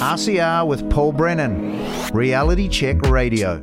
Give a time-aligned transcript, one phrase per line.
[0.00, 1.78] RCR with Paul Brennan,
[2.14, 3.60] Reality Check Radio.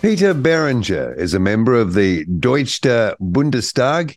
[0.00, 4.16] Peter Boehringer is a member of the Deutscher Bundestag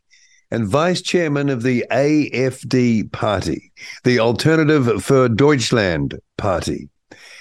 [0.49, 3.71] and vice chairman of the AFD party,
[4.03, 6.89] the Alternative for Deutschland party.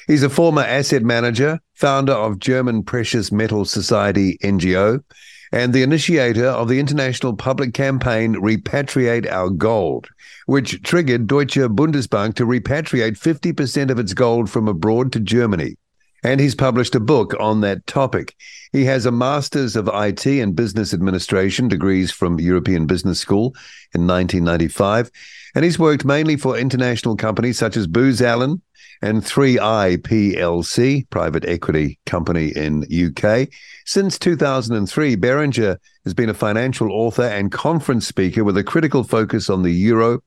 [0.07, 5.03] He's a former asset manager, founder of German Precious Metal Society NGO,
[5.51, 10.09] and the initiator of the international public campaign Repatriate Our Gold,
[10.47, 15.77] which triggered Deutsche Bundesbank to repatriate 50% of its gold from abroad to Germany.
[16.23, 18.35] And he's published a book on that topic.
[18.73, 23.55] He has a Master's of IT and Business Administration degrees from European Business School
[23.95, 25.11] in 1995.
[25.55, 28.63] And he's worked mainly for international companies such as Booz Allen,
[29.03, 33.49] and 3i PLC, private equity company in UK.
[33.85, 39.51] Since 2003, Boehringer has been a financial author and conference speaker with a critical focus
[39.51, 40.23] on the euro,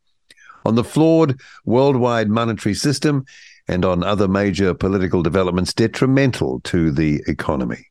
[0.68, 3.26] on the flawed worldwide monetary system,
[3.70, 7.86] and on other major political developments detrimental to the economy.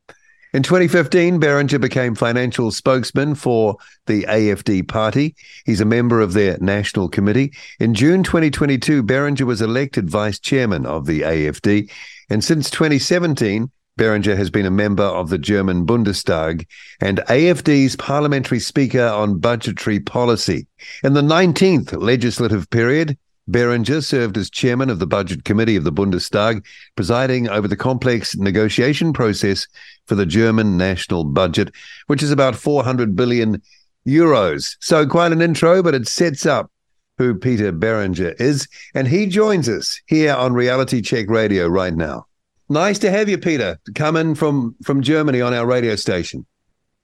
[0.53, 5.35] In 2015, Boehringer became financial spokesman for the AFD party.
[5.67, 7.53] He's a member of their national committee.
[7.79, 11.91] In June 2022, Boehringer was elected vice chairman of the AFD.
[12.31, 16.67] And since 2017, Boehringer has been a member of the German Bundestag
[17.01, 20.67] and AFD's parliamentary speaker on budgetary policy.
[21.03, 23.17] In the 19th legislative period,
[23.49, 26.63] Boehringer served as chairman of the Budget Committee of the Bundestag,
[26.95, 29.67] presiding over the complex negotiation process
[30.07, 31.73] for the German national budget,
[32.07, 33.63] which is about 400 billion
[34.07, 34.77] euros.
[34.81, 36.71] So, quite an intro, but it sets up
[37.17, 38.69] who Peter Boehringer is.
[38.95, 42.27] And he joins us here on Reality Check Radio right now.
[42.69, 46.47] Nice to have you, Peter, coming from, from Germany on our radio station.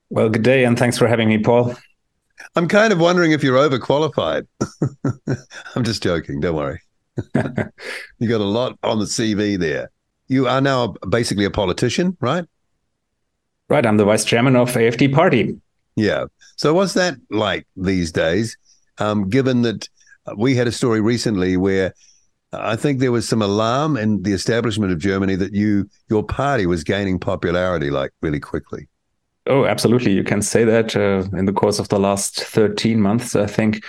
[0.09, 1.73] Well, good day, and thanks for having me, Paul.
[2.55, 4.45] I'm kind of wondering if you're overqualified.
[5.75, 6.39] I'm just joking.
[6.39, 6.81] Don't worry.
[8.19, 9.89] you got a lot on the CV there.
[10.27, 12.45] You are now basically a politician, right?
[13.69, 13.85] Right.
[13.85, 15.59] I'm the vice chairman of AFD party.
[15.95, 16.25] Yeah.
[16.57, 18.57] So what's that like these days?
[18.97, 19.87] Um, given that
[20.37, 21.93] we had a story recently where
[22.53, 26.65] I think there was some alarm in the establishment of Germany that you your party
[26.65, 28.87] was gaining popularity like really quickly.
[29.45, 30.13] Oh, absolutely.
[30.13, 33.83] You can say that uh, in the course of the last 13 months, I think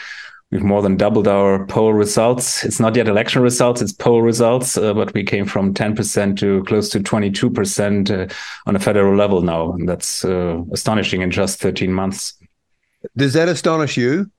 [0.50, 2.64] we've more than doubled our poll results.
[2.64, 6.64] It's not yet election results, it's poll results, uh, but we came from 10% to
[6.64, 8.34] close to 22% uh,
[8.66, 9.72] on a federal level now.
[9.72, 12.34] And that's uh, astonishing in just 13 months.
[13.16, 14.31] Does that astonish you?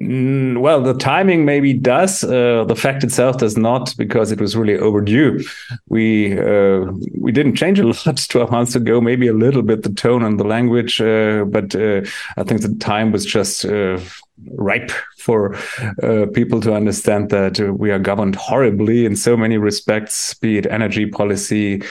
[0.00, 2.24] Mm, well, the timing maybe does.
[2.24, 5.44] Uh, the fact itself does not, because it was really overdue.
[5.88, 9.00] We uh, we didn't change a lot 12 months ago.
[9.00, 12.02] Maybe a little bit the tone and the language, uh, but uh,
[12.38, 14.00] I think the time was just uh,
[14.52, 15.54] ripe for
[16.02, 20.66] uh, people to understand that we are governed horribly in so many respects, be it
[20.66, 21.82] energy policy,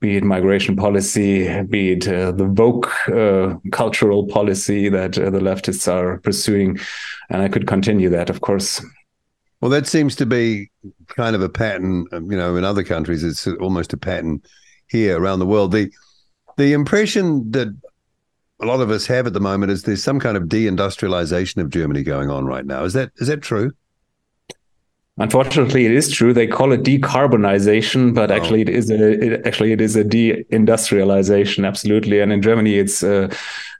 [0.00, 5.38] be it migration policy, be it uh, the woke uh, cultural policy that uh, the
[5.38, 6.78] leftists are pursuing.
[7.30, 8.84] And I could continue that, of course.
[9.60, 10.70] Well, that seems to be
[11.08, 13.24] kind of a pattern, um, you know, in other countries.
[13.24, 14.42] It's almost a pattern
[14.88, 15.72] here around the world.
[15.72, 15.90] The
[16.56, 17.68] the impression that
[18.60, 21.70] a lot of us have at the moment is there's some kind of deindustrialization of
[21.70, 22.84] Germany going on right now.
[22.84, 23.72] Is that is that true?
[25.18, 26.34] Unfortunately, it is true.
[26.34, 31.66] They call it decarbonization, but actually, it is a it, actually it is a deindustrialization.
[31.66, 33.34] Absolutely, and in Germany, it's uh,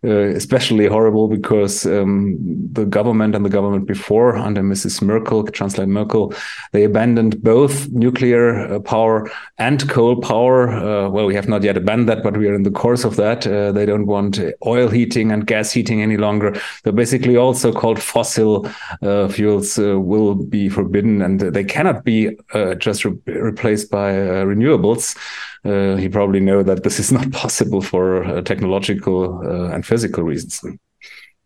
[0.05, 2.37] uh, especially horrible because um,
[2.73, 5.01] the government and the government before, under Mrs.
[5.03, 6.35] Merkel, Chancellor Merkel,
[6.73, 10.69] they abandoned both nuclear uh, power and coal power.
[10.69, 13.17] Uh, well, we have not yet abandoned that, but we are in the course of
[13.17, 13.47] that.
[13.47, 16.55] Uh, they don't want oil heating and gas heating any longer.
[16.85, 18.69] So basically, also called fossil
[19.03, 22.37] uh, fuels will be forbidden and they cannot be
[22.79, 25.17] just re replaced by renewables.
[25.65, 30.23] Uh, you probably know that this is not possible for uh, technological uh, and physical
[30.23, 30.63] reasons.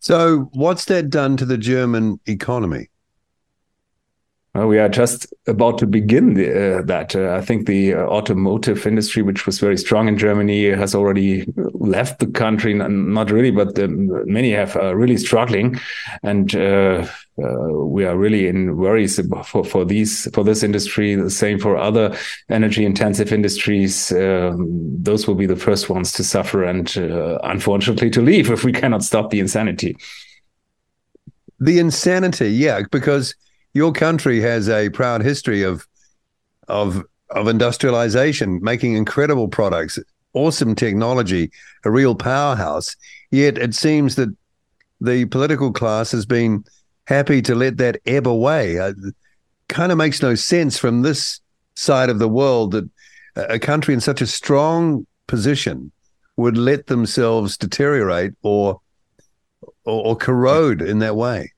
[0.00, 2.89] So, what's that done to the German economy?
[4.52, 7.14] Well, we are just about to begin the, uh, that.
[7.14, 11.46] Uh, I think the uh, automotive industry, which was very strong in Germany, has already
[11.56, 12.74] left the country.
[12.74, 15.78] Not really, but many have uh, really struggling,
[16.24, 17.06] and uh,
[17.40, 21.14] uh, we are really in worries for for these for this industry.
[21.14, 22.16] The same for other
[22.48, 24.10] energy-intensive industries.
[24.10, 24.66] Um,
[25.00, 26.92] those will be the first ones to suffer, and
[27.44, 29.96] unfortunately, to leave if we cannot stop the insanity.
[31.60, 33.36] The insanity, yeah, because
[33.72, 35.86] your country has a proud history of
[36.68, 39.98] of of industrialization, making incredible products,
[40.32, 41.50] awesome technology,
[41.84, 42.96] a real powerhouse.
[43.30, 44.34] Yet it seems that
[45.00, 46.64] the political class has been
[47.06, 48.78] happy to let that ebb away.
[48.78, 49.14] Uh, it
[49.68, 51.40] kind of makes no sense from this
[51.74, 52.88] side of the world that
[53.36, 55.92] a country in such a strong position
[56.36, 58.80] would let themselves deteriorate or
[59.84, 61.52] or, or corrode in that way.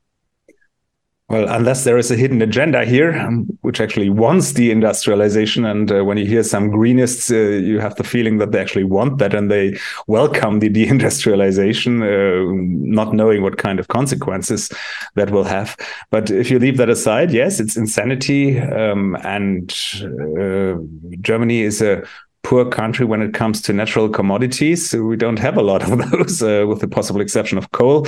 [1.33, 5.67] Well, unless there is a hidden agenda here, um, which actually wants deindustrialization.
[5.67, 8.85] And uh, when you hear some greenists, uh, you have the feeling that they actually
[8.85, 14.71] want that and they welcome the deindustrialization, uh, not knowing what kind of consequences
[15.15, 15.75] that will have.
[16.11, 18.61] But if you leave that aside, yes, it's insanity.
[18.61, 20.77] Um, and uh,
[21.23, 22.07] Germany is a
[22.43, 24.91] poor country when it comes to natural commodities.
[24.91, 28.07] So we don't have a lot of those, uh, with the possible exception of coal.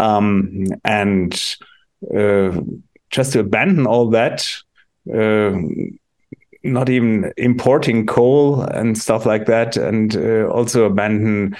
[0.00, 1.40] Um, and
[3.10, 4.48] just to abandon all that,
[5.12, 5.56] uh,
[6.62, 11.56] not even importing coal and stuff like that, and uh, also abandon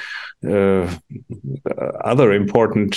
[2.05, 2.97] other important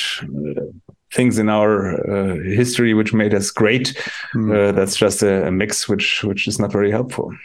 [1.13, 3.93] things in our uh, history which made us great.
[4.33, 4.69] Mm.
[4.69, 7.35] Uh, that's just a, a, mix which which is not very helpful,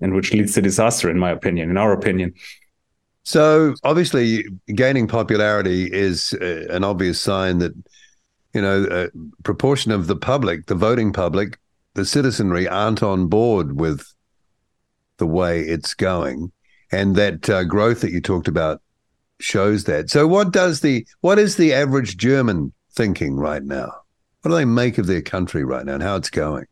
[0.00, 2.34] and which leads to disaster, in my opinion, in our opinion.
[3.24, 4.44] So obviously,
[4.74, 7.72] gaining popularity is uh, an obvious sign that
[8.54, 9.08] you know, a
[9.42, 11.58] proportion of the public, the voting public,
[11.94, 14.06] the citizenry aren't on board with
[15.18, 16.52] the way it's going.
[16.90, 18.80] And that uh, growth that you talked about
[19.40, 20.10] shows that.
[20.10, 23.92] So what does the what is the average German thinking right now?
[24.42, 26.66] What do they make of their country right now and how it's going?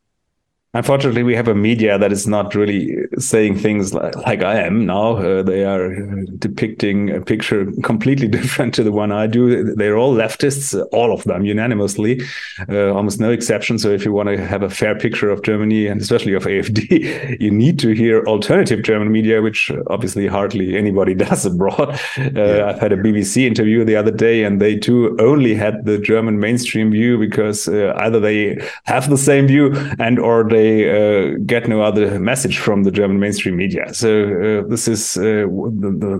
[0.76, 4.84] Unfortunately, we have a media that is not really saying things like, like I am
[4.84, 5.16] now.
[5.16, 5.94] Uh, they are
[6.38, 9.74] depicting a picture completely different to the one I do.
[9.74, 12.20] They're all leftists, all of them unanimously,
[12.68, 13.78] uh, almost no exception.
[13.78, 17.40] So if you want to have a fair picture of Germany and especially of AFD,
[17.40, 21.98] you need to hear alternative German media, which obviously hardly anybody does abroad.
[22.18, 22.66] Uh, yeah.
[22.66, 26.38] I've had a BBC interview the other day, and they too only had the German
[26.38, 31.38] mainstream view because uh, either they have the same view and or they they uh,
[31.46, 33.84] get no other message from the German mainstream media.
[33.92, 35.46] So uh, this is uh,
[35.82, 36.12] the, the,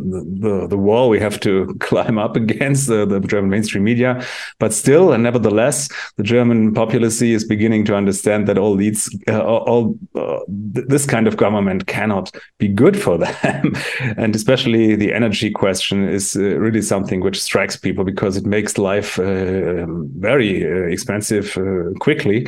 [0.45, 4.25] the, the wall we have to climb up against the, the German mainstream media.
[4.59, 9.43] But still, and nevertheless, the German populace is beginning to understand that all these uh,
[9.43, 12.27] all uh, this kind of government cannot
[12.59, 13.75] be good for them,
[14.17, 18.79] and especially the energy question is uh, really something which strikes people because it makes
[18.79, 20.53] life very
[20.93, 21.59] expensive
[22.01, 22.47] quickly.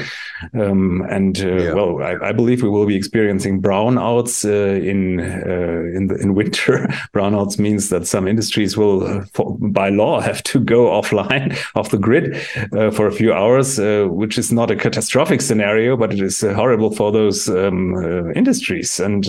[0.54, 1.72] Um, and yeah.
[1.78, 6.34] Well, I, I, believe we will be experiencing brownouts uh, in uh, in the, in
[6.34, 6.88] winter.
[7.14, 11.90] brownouts means that some industries will, uh, for, by law, have to go offline off
[11.90, 12.36] the grid
[12.72, 16.40] uh, for a few hours, uh, which is not a catastrophic scenario, but it is
[16.40, 17.94] horrible for those um,
[18.34, 18.98] industries.
[19.00, 19.24] And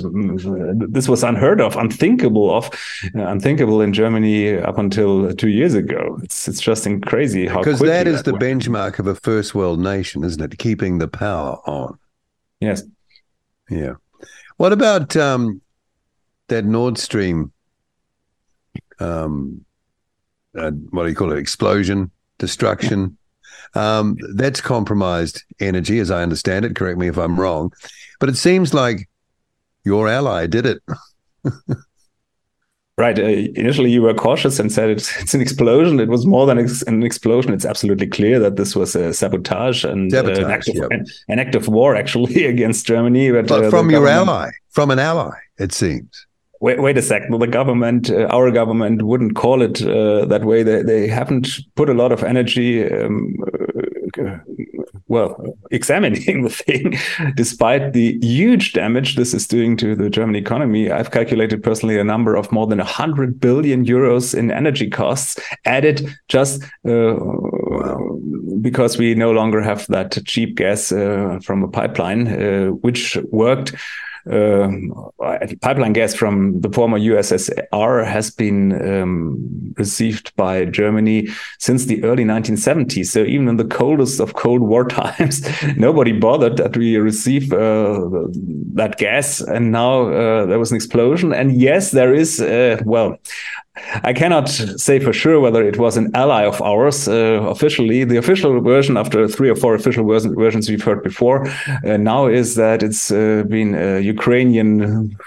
[0.94, 2.70] this was unheard of, unthinkable of,
[3.14, 6.20] unthinkable in Germany up until two years ago.
[6.24, 8.64] It's it's just crazy how because that is that the went.
[8.64, 10.58] benchmark of a first world nation, isn't it?
[10.58, 12.00] Keeping the power on.
[12.60, 12.84] Yes.
[13.70, 13.94] Yeah.
[14.58, 15.62] What about um,
[16.48, 17.52] that Nord Stream?
[19.00, 19.64] Um,
[20.58, 21.40] uh, what do you call it?
[21.40, 23.18] Explosion, destruction.
[23.76, 26.76] Um, that's compromised energy, as I understand it.
[26.76, 27.72] Correct me if I'm wrong,
[28.20, 29.08] but it seems like
[29.84, 30.82] your ally did it.
[33.00, 33.18] Right.
[33.18, 36.02] Uh, initially, you were cautious and said it's, it's an explosion.
[36.02, 37.54] It was more than ex- an explosion.
[37.54, 40.92] It's absolutely clear that this was a sabotage and sabotage, uh, an, act of, yep.
[40.92, 43.32] an, an, act of war, actually, against Germany.
[43.32, 46.26] But, but uh, from your ally, from an ally, it seems.
[46.60, 47.40] Wait, wait a second.
[47.40, 50.62] The government, uh, our government, wouldn't call it uh, that way.
[50.62, 53.34] They, they haven't put a lot of energy um,
[55.08, 56.98] well, examining the thing,
[57.36, 62.04] despite the huge damage this is doing to the German economy, I've calculated personally a
[62.04, 67.16] number of more than 100 billion euros in energy costs added just uh,
[68.62, 73.74] because we no longer have that cheap gas uh, from a pipeline, uh, which worked
[74.32, 74.94] um,
[75.62, 81.28] pipeline gas from the former USSR has been um, received by Germany
[81.60, 83.08] since the early 1970s.
[83.08, 85.48] So even in the coldest of Cold War times,
[85.78, 88.10] nobody bothered that we receive uh,
[88.74, 89.42] that gas.
[89.42, 91.34] And now uh, there was an explosion.
[91.34, 93.18] And yes, there is, uh, well,
[94.04, 98.04] I cannot say for sure whether it was an ally of ours uh, officially.
[98.04, 101.48] The official version, after three or four official versions we've heard before,
[101.86, 105.18] uh, now is that it's uh, been a Ukrainian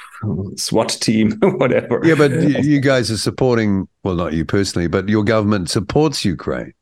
[0.56, 2.00] SWAT team, whatever.
[2.04, 2.30] Yeah, but
[2.64, 6.72] you guys are supporting, well, not you personally, but your government supports Ukraine.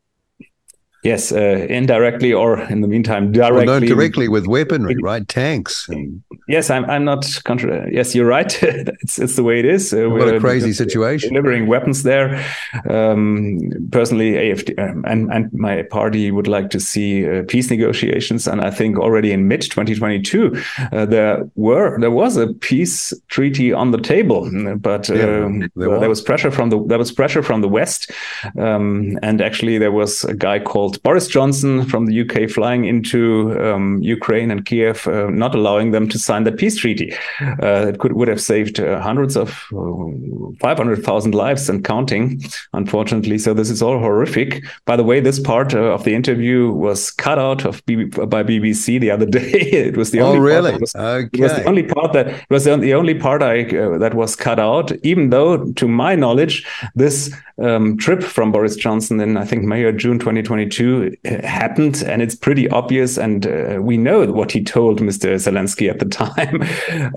[1.03, 3.67] Yes, uh, indirectly or in the meantime directly.
[3.67, 5.27] Well, directly with weaponry, right?
[5.27, 5.89] Tanks.
[5.89, 6.23] And...
[6.47, 6.85] Yes, I'm.
[6.91, 7.41] I'm not.
[7.45, 8.63] Contra- yes, you're right.
[8.63, 9.95] it's it's the way it is.
[9.95, 11.31] Uh, what a crazy situation.
[11.31, 12.45] Delivering weapons there.
[12.89, 18.47] Um, personally, AFD um, and and my party would like to see uh, peace negotiations,
[18.47, 23.73] and I think already in mid 2022 uh, there were there was a peace treaty
[23.73, 26.01] on the table, but yeah, um, there, was.
[26.01, 26.21] there, was.
[26.21, 28.11] pressure from the there was pressure from the West,
[28.59, 32.85] um, and actually there was a guy called called Boris Johnson from the UK flying
[32.85, 37.15] into um, Ukraine and Kiev, uh, not allowing them to sign that peace treaty.
[37.41, 42.43] Uh, it could would have saved uh, hundreds of uh, 500,000 lives and counting,
[42.73, 43.39] unfortunately.
[43.39, 44.65] So this is all horrific.
[44.87, 48.43] By the way, this part uh, of the interview was cut out of B by
[48.43, 49.51] BBC the other day.
[49.89, 50.77] it was the oh, only really?
[50.77, 51.29] Was, okay.
[51.33, 53.65] It was the only part that it was the only part I
[53.99, 54.93] that was cut out.
[55.05, 59.83] Even though, to my knowledge, this um, trip from Boris Johnson in I think May
[59.85, 63.19] or June 2022 uh, happened, and it's pretty obvious.
[63.19, 65.35] And uh, we know what he told Mr.
[65.35, 66.63] Zelensky at the time.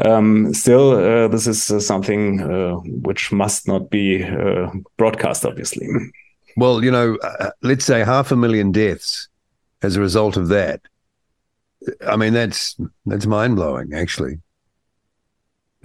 [0.06, 2.76] um, still, uh, this is uh, something uh,
[3.08, 4.26] which must not be
[4.98, 5.88] broadcast, obviously.
[6.58, 7.18] Well, you know,
[7.62, 9.28] let's say half a million deaths
[9.82, 10.82] as a result of that.
[12.08, 14.40] I mean, that's that's mind blowing, actually.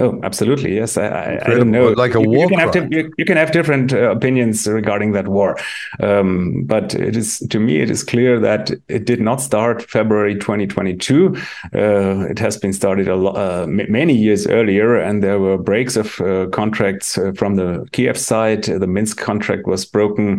[0.01, 0.77] Oh, absolutely.
[0.77, 1.89] Yes, I, I don't know.
[1.89, 2.45] Like a war.
[2.45, 5.57] You can have, you, you can have different uh, opinions regarding that war,
[5.99, 10.37] um, but it is to me it is clear that it did not start February
[10.37, 11.35] 2022.
[11.75, 15.97] Uh, it has been started a lo- uh, many years earlier, and there were breaks
[15.97, 18.65] of uh, contracts uh, from the Kiev side.
[18.65, 20.39] The Minsk contract was broken.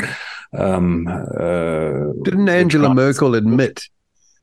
[0.58, 3.84] Um, uh, Didn't Angela Merkel admit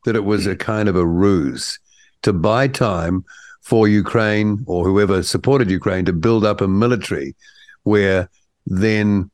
[0.04, 1.78] that it was a kind of a ruse
[2.20, 3.24] to buy time?
[3.66, 7.34] For Ukraine or whoever supported Ukraine to build up a military
[7.82, 8.28] where
[8.64, 9.28] then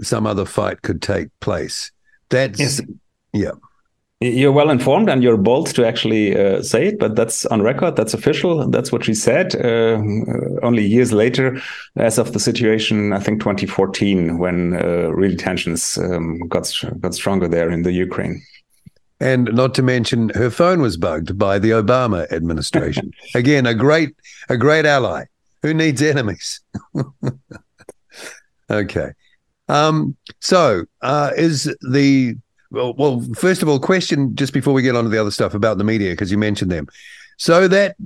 [0.00, 1.90] some other fight could take place.
[2.28, 2.80] That's yes.
[3.32, 3.50] yeah.
[4.20, 7.96] You're well informed and you're bold to actually uh, say it, but that's on record.
[7.96, 8.70] That's official.
[8.70, 9.56] That's what she said.
[9.56, 9.98] Uh,
[10.62, 11.60] only years later,
[11.96, 17.48] as of the situation, I think 2014, when uh, really tensions um, got got stronger
[17.48, 18.40] there in the Ukraine.
[19.22, 23.12] And not to mention, her phone was bugged by the Obama administration.
[23.36, 24.16] Again, a great,
[24.48, 25.26] a great ally.
[25.62, 26.60] Who needs enemies?
[28.70, 29.12] okay.
[29.68, 32.34] Um, so, uh, is the
[32.72, 35.54] well, well, first of all, question just before we get on to the other stuff
[35.54, 36.88] about the media because you mentioned them.
[37.36, 37.96] So that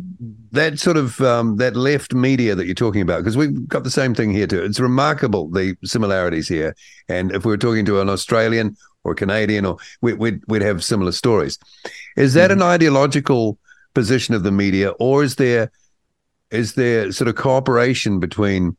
[0.52, 3.90] that sort of um, that left media that you're talking about, because we've got the
[3.90, 4.62] same thing here too.
[4.62, 6.76] It's remarkable the similarities here.
[7.08, 8.76] And if we were talking to an Australian
[9.06, 11.58] or Canadian, or we, would we'd, we'd have similar stories.
[12.16, 12.60] Is that mm-hmm.
[12.60, 13.58] an ideological
[13.94, 15.70] position of the media, or is there
[16.50, 18.76] is there sort of cooperation between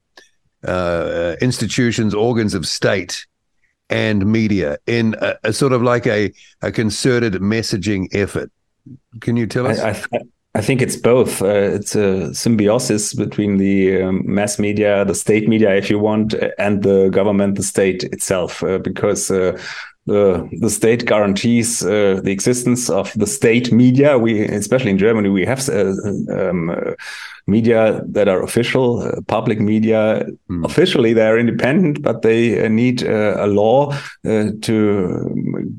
[0.65, 3.25] uh, institutions, organs of state,
[3.89, 6.31] and media in a, a, sort of like a,
[6.61, 8.51] a concerted messaging effort?
[9.21, 9.79] Can you tell us?
[9.79, 10.19] I, I,
[10.55, 11.41] I think it's both.
[11.41, 16.33] Uh, it's a symbiosis between the um, mass media, the state media, if you want,
[16.57, 19.59] and the government, the state itself, uh, because uh,
[20.07, 24.17] the the state guarantees uh, the existence of the state media.
[24.17, 25.93] We, especially in Germany, we have uh,
[26.31, 26.93] um, uh,
[27.45, 30.25] media that are official, uh, public media.
[30.49, 30.65] Mm.
[30.65, 35.75] Officially, they are independent, but they uh, need uh, a law to,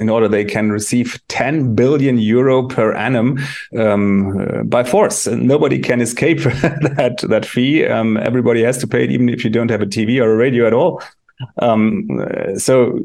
[0.00, 3.38] in order they can receive 10 billion euro per annum
[3.76, 5.26] um, by force.
[5.26, 7.86] And nobody can escape that that fee.
[7.86, 10.36] Um, everybody has to pay it, even if you don't have a TV or a
[10.36, 11.02] radio at all.
[11.58, 12.08] Um,
[12.56, 13.00] so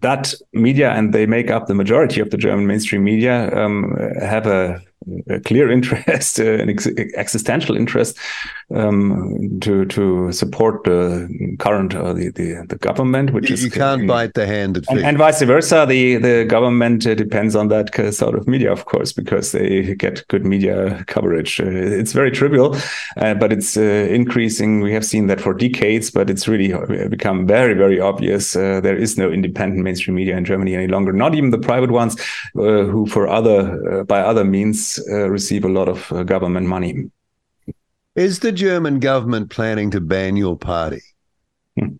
[0.00, 4.46] that media, and they make up the majority of the German mainstream media, um, have
[4.46, 4.80] a
[5.28, 8.18] a clear interest, uh, an ex existential interest
[8.74, 13.70] um, to to support the current uh, the, the, the government, which you, is you
[13.70, 15.86] can't bite the hand and, and, vice versa.
[15.88, 20.26] The the government uh, depends on that sort of media, of course, because they get
[20.28, 21.60] good media coverage.
[21.60, 22.76] Uh, it's very trivial,
[23.16, 24.80] uh, but it's uh, increasing.
[24.80, 26.72] We have seen that for decades, but it's really
[27.08, 28.54] become very very obvious.
[28.54, 31.12] there is no independent mainstream media in Germany any longer.
[31.12, 32.16] Not even the private ones,
[32.54, 37.10] who for other by other means uh, receive a lot of uh, government money.
[38.14, 41.02] Is the German government planning to ban your party?
[41.78, 41.96] Hmm.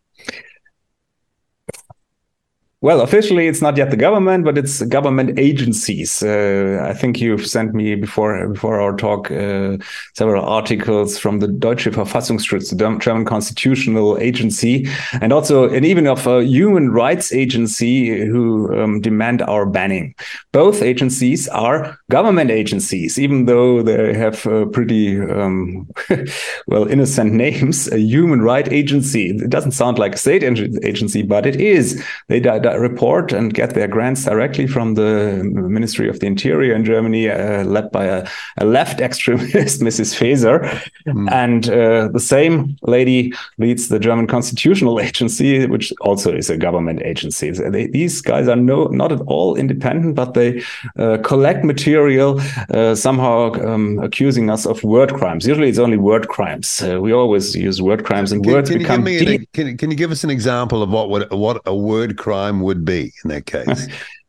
[2.87, 6.23] Well, officially, it's not yet the government, but it's government agencies.
[6.23, 9.79] Uh, I think you've sent me before before our talk uh,
[10.15, 14.87] several articles from the Deutsche Verfassungsschutz, the German constitutional agency,
[15.21, 20.15] and also and even of a human rights agency who um, demand our banning.
[20.53, 25.89] Both agencies are government agencies, even though they have uh, pretty um,
[26.69, 27.89] well innocent names.
[27.89, 29.31] A human rights agency.
[29.31, 32.01] It doesn't sound like a state agency, but it is.
[32.29, 32.39] They
[32.79, 37.65] report and get their grants directly from the Ministry of the Interior in Germany, uh,
[37.65, 38.29] led by a,
[38.59, 40.15] a, left extremist, Mrs.
[40.15, 40.61] Faeser.
[41.07, 41.31] Mm.
[41.31, 47.03] And uh, the same lady leads the German Constitutional Agency, which also is a government
[47.03, 47.51] agency.
[47.51, 50.63] They, these guys are no, not at all independent, but they
[50.99, 52.41] uh, collect material,
[52.71, 55.47] uh, somehow um, accusing us of word crimes.
[55.47, 56.83] Usually it's only word crimes.
[56.83, 59.07] Uh, we always use word crimes and can, words can become.
[59.07, 61.75] You give me can, can you give us an example of what would, what a
[61.75, 63.89] word crime would be in that case?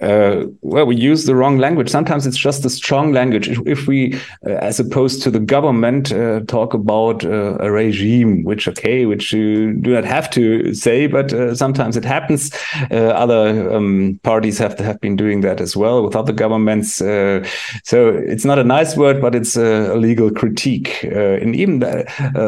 [0.00, 1.88] uh, well, we use the wrong language.
[1.88, 3.48] Sometimes it's just a strong language.
[3.48, 4.14] If, if we,
[4.46, 9.32] uh, as opposed to the government, uh, talk about uh, a regime, which okay, which
[9.32, 12.50] you do not have to say, but uh, sometimes it happens.
[12.90, 16.94] Uh, other um, parties have have been doing that as well with other governments.
[16.94, 21.02] so it's not a nice word, but it's a, legal critique.
[21.04, 22.04] and even the,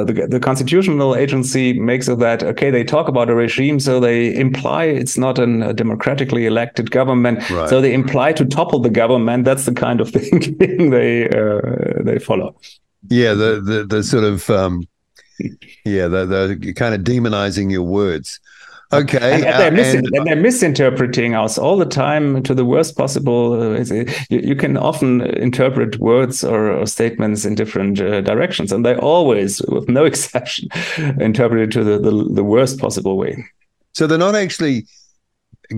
[0.06, 2.70] the, the constitutional agency makes of that okay.
[2.70, 7.23] They talk about a regime, so they imply it's not an, a democratically elected government
[7.24, 7.50] government.
[7.50, 7.68] Right.
[7.68, 9.44] So they imply to topple the government.
[9.44, 12.56] That's the kind of thinking they uh, they follow.
[13.08, 14.86] Yeah, the the the sort of um,
[15.84, 18.40] yeah, the the kind of demonizing your words.
[18.92, 22.64] Okay, and, and, they're mis- and, and, they're misinterpreting us all the time to the
[22.64, 23.54] worst possible.
[23.54, 28.86] Uh, you, you, can often interpret words or, or statements in different uh, directions, and
[28.86, 30.68] they always, with no exception,
[31.18, 33.44] interpret it to the, the, the worst possible way.
[33.94, 34.86] So they're not actually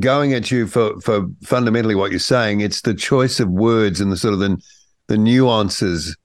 [0.00, 2.60] going at you for for fundamentally what you're saying.
[2.60, 4.60] It's the choice of words and the sort of the
[5.06, 6.16] the nuances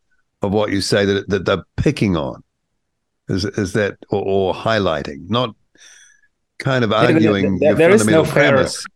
[0.41, 2.43] of what you say that that they're picking on.
[3.27, 5.55] Is is that or, or highlighting, not
[6.57, 8.77] kind of arguing there, there, there is no premise.
[8.77, 8.91] Fair,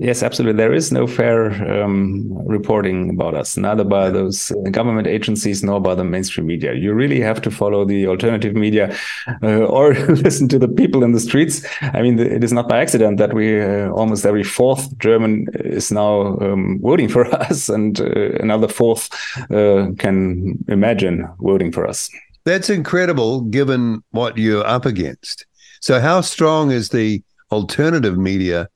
[0.00, 0.56] Yes, absolutely.
[0.56, 1.50] There is no fair
[1.82, 6.72] um, reporting about us, neither by those uh, government agencies nor by the mainstream media.
[6.74, 8.96] You really have to follow the alternative media
[9.42, 11.66] uh, or listen to the people in the streets.
[11.82, 15.90] I mean, it is not by accident that we uh, almost every fourth German is
[15.90, 19.10] now um, voting for us, and uh, another fourth
[19.50, 22.08] uh, can imagine voting for us.
[22.44, 25.44] That's incredible, given what you're up against.
[25.80, 28.68] So, how strong is the alternative media?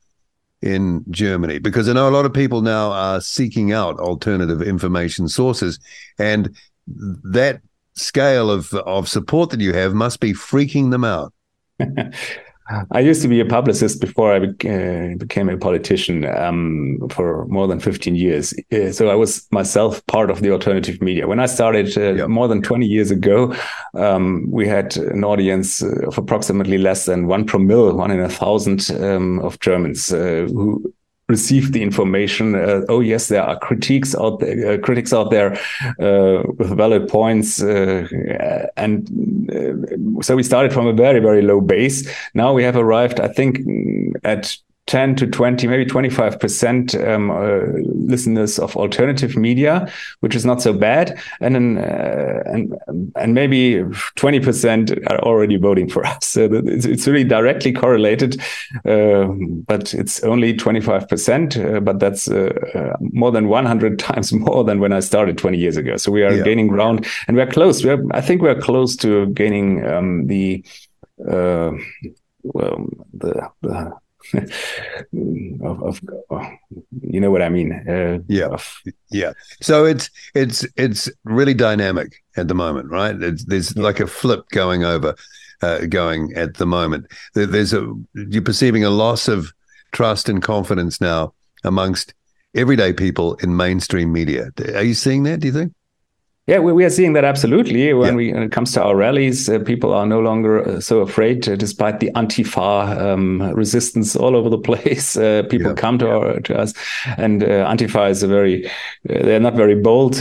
[0.63, 1.59] In Germany?
[1.59, 5.79] Because I know a lot of people now are seeking out alternative information sources,
[6.19, 7.61] and that
[7.95, 11.33] scale of of support that you have must be freaking them out.
[12.91, 17.67] I used to be a publicist before I uh, became a politician um, for more
[17.67, 18.55] than 15 years.
[18.73, 21.27] Uh, so I was myself part of the alternative media.
[21.27, 23.55] When I started uh, more than 20 years ago,
[23.95, 28.91] um, we had an audience of approximately less than one promille, one in a thousand
[29.03, 30.95] um, of Germans uh, who
[31.37, 32.55] received the information.
[32.55, 35.51] Uh, oh yes, there are critiques out there, uh, critics out there
[36.07, 38.07] uh, with valid points, uh,
[38.77, 38.95] and
[39.51, 41.99] uh, so we started from a very very low base.
[42.35, 43.51] Now we have arrived, I think,
[44.25, 44.45] at
[44.87, 49.89] 10 to 20, maybe 25% um, uh, listeners of alternative media,
[50.21, 51.19] which is not so bad.
[51.41, 52.75] And then, uh, and,
[53.15, 53.75] and maybe
[54.17, 56.13] 20% are already voting for us.
[56.33, 58.41] So it's, it's really directly correlated,
[58.87, 59.27] uh,
[59.67, 64.81] but it's only 25%, uh, but that's uh, uh, more than 100 times more than
[64.81, 65.99] when I started 20 years ago.
[65.99, 66.43] So we are yeah.
[66.43, 67.85] gaining ground and we're close.
[67.85, 70.65] We're, I think we're close to gaining um, the,
[71.19, 71.77] well,
[73.13, 73.93] the, the
[75.63, 76.47] of, of, of,
[77.03, 77.73] you know what I mean.
[77.73, 78.81] Uh, yeah, of,
[79.11, 79.33] yeah.
[79.61, 83.21] So it's it's it's really dynamic at the moment, right?
[83.21, 83.83] It's, there's yeah.
[83.83, 85.15] like a flip going over,
[85.63, 87.07] uh, going at the moment.
[87.35, 89.53] There's a you're perceiving a loss of
[89.93, 92.15] trust and confidence now amongst
[92.55, 94.51] everyday people in mainstream media.
[94.75, 95.41] Are you seeing that?
[95.41, 95.73] Do you think?
[96.49, 97.93] Yeah, we, we are seeing that absolutely.
[97.93, 98.17] When, yeah.
[98.17, 101.49] we, when it comes to our rallies, uh, people are no longer uh, so afraid,
[101.49, 105.17] uh, despite the Antifa um, resistance all over the place.
[105.17, 105.75] Uh, people yeah.
[105.75, 106.75] come to, our, to us,
[107.17, 108.71] and uh, Antifa is a very, uh,
[109.07, 110.17] they're not very bold.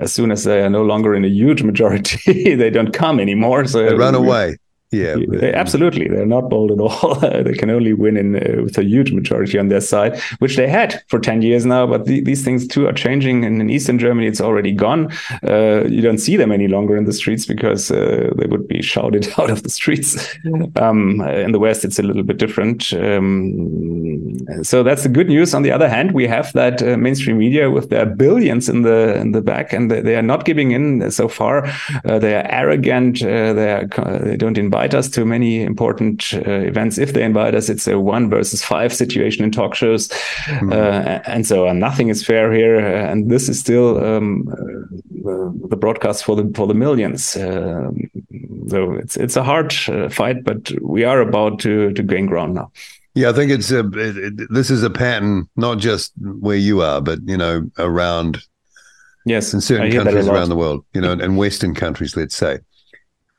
[0.00, 3.64] as soon as they are no longer in a huge majority, they don't come anymore.
[3.66, 4.56] So they run away.
[4.90, 5.16] Yeah,
[5.52, 6.08] absolutely.
[6.08, 7.14] They're not bold at all.
[7.20, 10.66] they can only win in uh, with a huge majority on their side, which they
[10.66, 11.86] had for 10 years now.
[11.86, 13.44] But the, these things too are changing.
[13.44, 15.12] And in Eastern Germany, it's already gone.
[15.46, 18.80] Uh, you don't see them any longer in the streets because uh, they would be
[18.80, 20.36] shouted out of the streets.
[20.76, 22.90] Um, in the West, it's a little bit different.
[22.94, 25.52] Um, so that's the good news.
[25.52, 29.16] On the other hand, we have that uh, mainstream media with their billions in the
[29.16, 31.66] in the back, and they, they are not giving in so far.
[32.06, 33.22] Uh, they are arrogant.
[33.22, 36.98] Uh, they are, they don't invite invite us to many important uh, events.
[36.98, 40.72] If they invite us, it's a one versus five situation in talk shows, mm-hmm.
[40.72, 41.80] uh, and so on.
[41.80, 44.44] Nothing is fair here, uh, and this is still um,
[45.68, 47.24] the broadcast for the for the millions.
[47.24, 49.72] so it's it's a hard
[50.12, 52.70] fight, but we are about to to gain ground now.
[53.14, 53.80] Yeah, I think it's a.
[53.80, 58.38] It, it, this is a pattern, not just where you are, but you know, around.
[59.26, 62.60] Yes, in certain countries around the world, you know, and Western countries, let's say.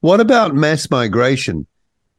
[0.02, 1.68] What about mass migration?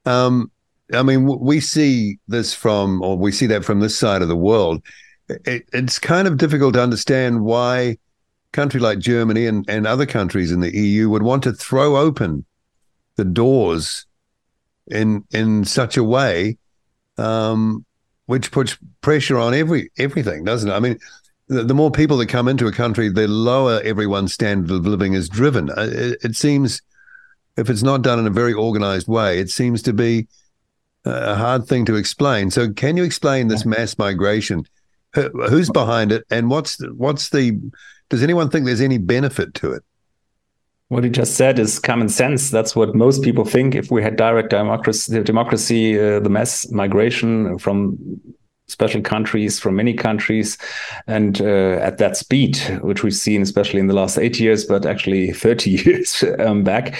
[0.04, 0.50] Um,
[0.92, 4.36] I mean, we see this from, or we see that from this side of the
[4.36, 4.82] world.
[5.28, 7.98] It, it's kind of difficult to understand why
[8.52, 12.44] country like Germany and, and other countries in the EU would want to throw open
[13.16, 14.06] the doors
[14.88, 16.58] in in such a way
[17.18, 17.84] um,
[18.26, 20.72] which puts pressure on every everything, doesn't it?
[20.72, 20.98] I mean,
[21.48, 25.14] the, the, more people that come into a country, the lower everyone's standard of living
[25.14, 25.70] is driven.
[25.70, 26.80] Uh, it, it, seems,
[27.60, 30.26] if it's not done in a very organized way, it seems to be
[31.04, 32.50] a hard thing to explain.
[32.50, 34.64] So, can you explain this mass migration?
[35.14, 37.60] Who's behind it, and what's the, what's the?
[38.08, 39.82] Does anyone think there's any benefit to it?
[40.90, 42.50] what you just said is common sense.
[42.50, 43.76] That's what most people think.
[43.76, 47.96] If we had direct democracy, democracy, uh, the mass migration from
[48.70, 50.56] special countries from many countries
[51.06, 54.86] and uh, at that speed which we've seen especially in the last eight years but
[54.86, 56.98] actually 30 years um, back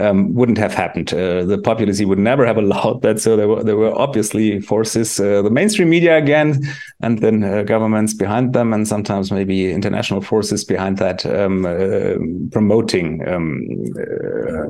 [0.00, 1.12] um, wouldn't have happened.
[1.12, 5.18] Uh, the populace would never have allowed that so there were there were obviously forces
[5.20, 6.60] uh, the mainstream media again
[7.00, 12.14] and then uh, governments behind them and sometimes maybe international forces behind that um, uh,
[12.50, 13.66] promoting um,
[13.98, 14.68] uh,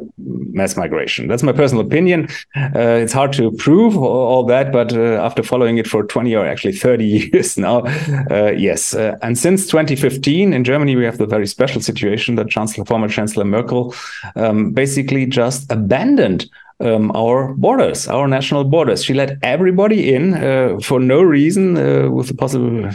[0.52, 5.78] mass migration that's my personal opinion it's hard to prove all, that but after following
[5.78, 7.80] it for 20 or actually 30 years now.
[8.30, 8.94] Uh, yes.
[8.94, 13.08] Uh, and since 2015 in Germany, we have the very special situation that Chancellor, former
[13.08, 13.94] Chancellor Merkel
[14.36, 16.48] um, basically just abandoned
[16.80, 19.04] um, our borders, our national borders.
[19.04, 22.88] She let everybody in uh, for no reason, uh, with the possible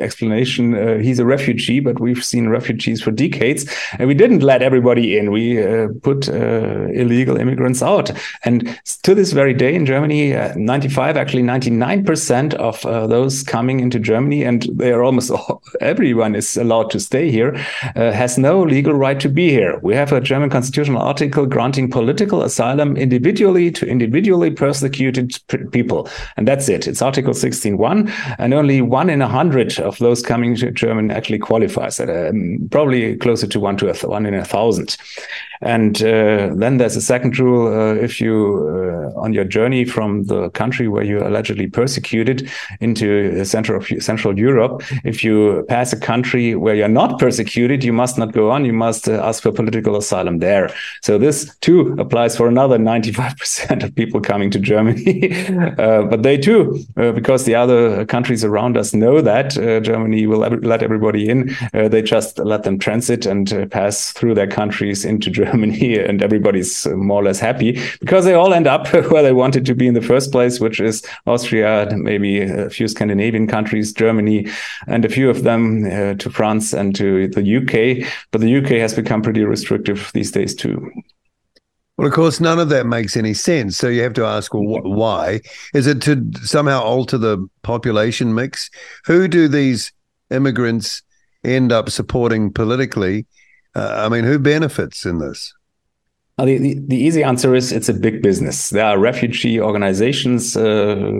[0.00, 4.62] explanation uh, he's a refugee, but we've seen refugees for decades, and we didn't let
[4.62, 5.30] everybody in.
[5.30, 8.10] We uh, put uh, illegal immigrants out,
[8.44, 13.98] and to this very day in Germany, uh, 95, actually 99% of those coming into
[13.98, 17.52] Germany, and they are almost all, everyone is allowed to stay here,
[17.94, 19.78] has no legal right to be here.
[19.82, 25.38] We have a German constitutional article granting political asylum in individually to individually persecuted
[25.72, 26.08] people.
[26.38, 26.88] And that's it.
[26.88, 28.10] It's Article 16.1.
[28.38, 32.00] And only one in a hundred of those coming to Germany actually qualifies.
[32.00, 34.96] Um, probably closer to one to a one in a thousand.
[35.62, 40.24] And uh, then there's a second rule: uh, if you, uh, on your journey from
[40.24, 46.54] the country where you allegedly persecuted into central Central Europe, if you pass a country
[46.54, 48.64] where you're not persecuted, you must not go on.
[48.64, 50.70] You must uh, ask for political asylum there.
[51.02, 55.30] So this too applies for another 95% of people coming to Germany.
[55.80, 60.38] Uh, but they too, uh, because the other countries around us know that Germany will
[60.38, 65.49] let everybody in, they just let them transit and pass through their countries into Germany.
[65.50, 69.66] Germany and everybody's more or less happy because they all end up where they wanted
[69.66, 74.46] to be in the first place, which is Austria, maybe a few Scandinavian countries, Germany,
[74.86, 78.08] and a few of them uh, to France and to the UK.
[78.30, 80.90] But the UK has become pretty restrictive these days too.
[81.96, 83.76] Well, of course, none of that makes any sense.
[83.76, 85.40] So you have to ask, well, wh- why?
[85.74, 88.70] Is it to somehow alter the population mix?
[89.04, 89.92] Who do these
[90.30, 91.02] immigrants
[91.44, 93.26] end up supporting politically?
[93.74, 95.54] Uh, I mean, who benefits in this?
[96.44, 98.70] The, the, the, easy answer is it's a big business.
[98.70, 100.56] There are refugee organizations.
[100.56, 101.12] Uh,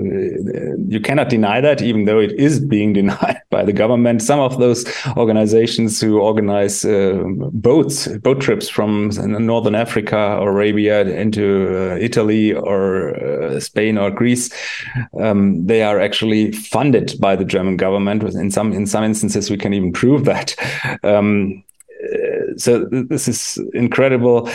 [0.88, 4.22] you cannot deny that, even though it is being denied by the government.
[4.22, 9.10] Some of those organizations who organize uh, boats, boat trips from
[9.44, 14.50] Northern Africa or Arabia into uh, Italy or uh, Spain or Greece,
[15.20, 18.22] um, they are actually funded by the German government.
[18.22, 20.54] In some in some instances, we can even prove that.
[21.02, 21.62] Um,
[22.56, 24.48] so this is incredible.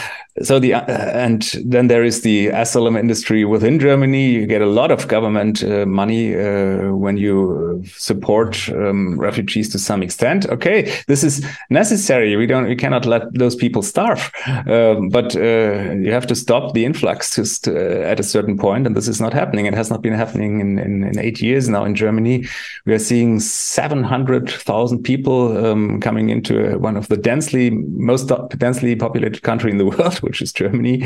[0.44, 4.32] So the uh, and then there is the asylum industry within Germany.
[4.32, 9.80] You get a lot of government uh, money uh, when you support um, refugees to
[9.80, 10.46] some extent.
[10.48, 12.36] Okay, this is necessary.
[12.36, 14.30] We don't we cannot let those people starve,
[14.68, 19.08] um, but you have to stop the influx just at a certain point, and this
[19.08, 19.68] is not happening.
[19.68, 22.46] It has not been happening in, in, in eight years now in Germany.
[22.86, 28.32] We are seeing seven hundred thousand people um, coming into one of the densely most
[28.58, 31.04] densely populated country in the world, which is Germany.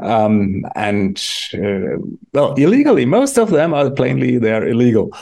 [0.00, 1.22] Um, and
[1.54, 1.98] uh,
[2.32, 5.12] well, illegally, most of them are plainly they're illegal.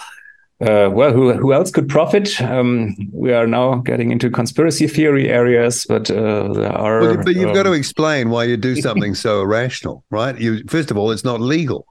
[0.60, 2.40] Uh, well, who who else could profit?
[2.42, 7.00] Um, we are now getting into conspiracy theory areas, but uh, there are.
[7.00, 10.36] Well, but you've um, got to explain why you do something so irrational, right?
[10.36, 11.86] You first of all, it's not legal.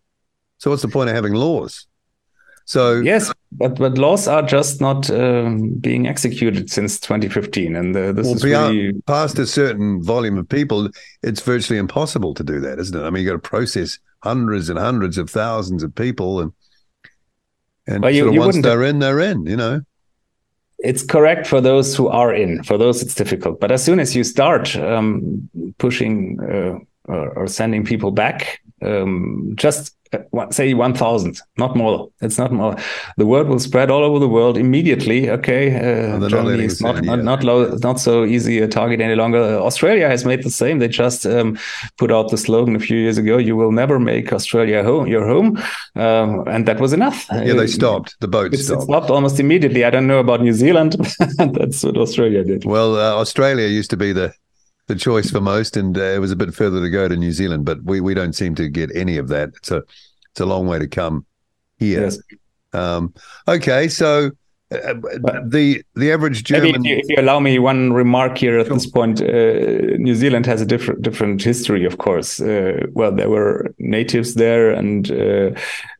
[0.58, 1.88] So what's the point of having laws?
[2.67, 8.12] So yes, but but laws are just not um, being executed since 2015, and uh,
[8.12, 8.91] this well, is really...
[9.08, 10.89] past a certain volume of people.
[11.23, 13.06] It's virtually impossible to do that, isn't it?
[13.06, 16.51] I mean, you got to process hundreds and hundreds of thousands of people, and
[17.88, 19.45] And But you- sort of you once they're in, they're in.
[19.45, 19.82] You know.
[20.80, 22.63] it's correct for those who are in.
[22.63, 23.62] For those, it's difficult.
[23.62, 29.54] But as soon as you start um, pushing uh, or, or sending people back, um,
[29.56, 32.10] just uh, say 1,000, not more.
[32.22, 32.78] It's not more.
[33.17, 35.30] The word will spread all over the world immediately.
[35.30, 39.39] Okay, uh, Germany is not not not, low, not so easy a target any longer.
[39.60, 40.80] Australia has made the same.
[40.80, 41.58] They just um,
[41.98, 45.28] put out the slogan a few years ago: "You will never make Australia home, your
[45.28, 45.58] home,"
[45.96, 47.26] um, and that was enough.
[47.32, 48.15] Yeah, they Uh, stopped.
[48.22, 48.84] The boat it stopped.
[48.84, 49.84] stopped almost immediately.
[49.84, 50.91] I don't know about New Zealand.
[51.38, 52.63] That's what Australia did.
[52.63, 54.32] Well, uh, Australia used to be the
[54.88, 57.32] the choice for most, and uh, it was a bit further to go to New
[57.32, 59.50] Zealand, but we, we don't seem to get any of that.
[59.58, 59.84] It's a
[60.32, 61.26] it's a long way to come
[61.78, 62.04] here.
[62.04, 62.19] Yes.
[62.73, 63.13] Um,
[63.47, 64.32] okay, so
[64.71, 64.93] uh,
[65.45, 66.86] the the average Maybe German.
[66.86, 68.75] if you, if you allow me one remark here at Sure.
[68.75, 72.39] this point, uh, New Zealand has a different different history, of course.
[72.41, 75.51] Uh, well, there were natives there, and uh,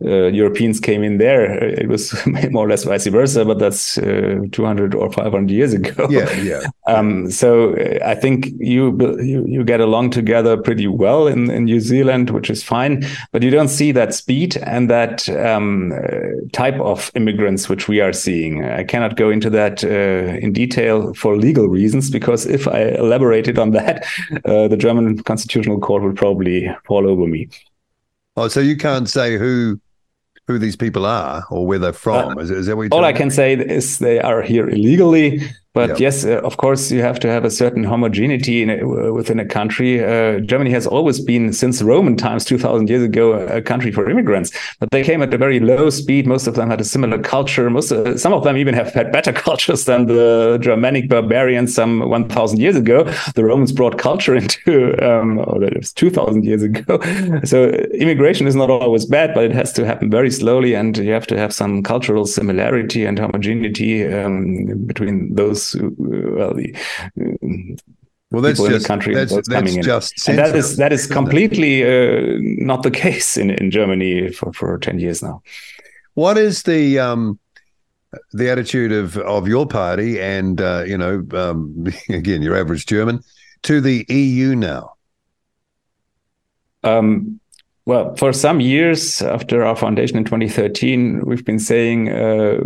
[0.04, 1.46] uh, Europeans came in there.
[1.64, 2.14] It was
[2.52, 6.08] more or less vice versa, but that's uh, 200 or 500 years ago.
[6.10, 6.62] yeah, yeah.
[6.88, 7.76] Um, so
[8.06, 12.50] I think you, you you get along together pretty well in, in New Zealand, which
[12.50, 13.06] is fine.
[13.34, 15.92] But you don't see that speed and that um,
[16.54, 18.57] type of immigrants which we are seeing.
[18.64, 23.58] I cannot go into that uh, in detail for legal reasons because if I elaborated
[23.60, 24.06] on that,
[24.46, 27.50] uh, the German Constitutional Court would probably fall over me.
[28.36, 29.80] Oh, so you can't say who
[30.48, 32.40] who these people are or where they're from.
[32.40, 35.42] is, is that what you're Uh, All I can say is they are here illegally.
[35.78, 36.06] But Yeah.
[36.08, 38.78] yes, uh, of course, you have to have a certain homogeneity in a,
[39.20, 39.92] within a country.
[40.04, 44.50] Uh, Germany has always been, since Roman times, 2,000 years ago, a, country for immigrants.
[44.80, 46.26] But they came at a very low speed.
[46.26, 47.70] Most of them had a similar culture.
[47.70, 52.00] Most, uh, some of them even have had better cultures than the Germanic barbarians some
[52.10, 53.04] 1,000 years ago.
[53.36, 57.00] The Romans brought culture into, um, oh, that was 2,000 years ago.
[57.44, 60.98] So uh, immigration is not always bad, but it has to happen very slowly, and
[60.98, 65.96] you have to have some cultural similarity and homogeneity um, between those, who,
[66.38, 66.76] well, the,
[67.20, 67.76] um,
[68.32, 69.84] Well, that's people in the just country that's, that's coming in.
[69.84, 74.52] just and that is that is completely uh, not the case in, in Germany for,
[74.54, 75.42] for 10 years now.
[76.16, 77.40] What is the um
[78.34, 83.22] the attitude of of your party and uh, you know um, again your average German
[83.64, 84.94] to the EU now?
[86.84, 87.40] Um,
[87.86, 92.60] well, for some years after our foundation in 2013, we've been saying uh,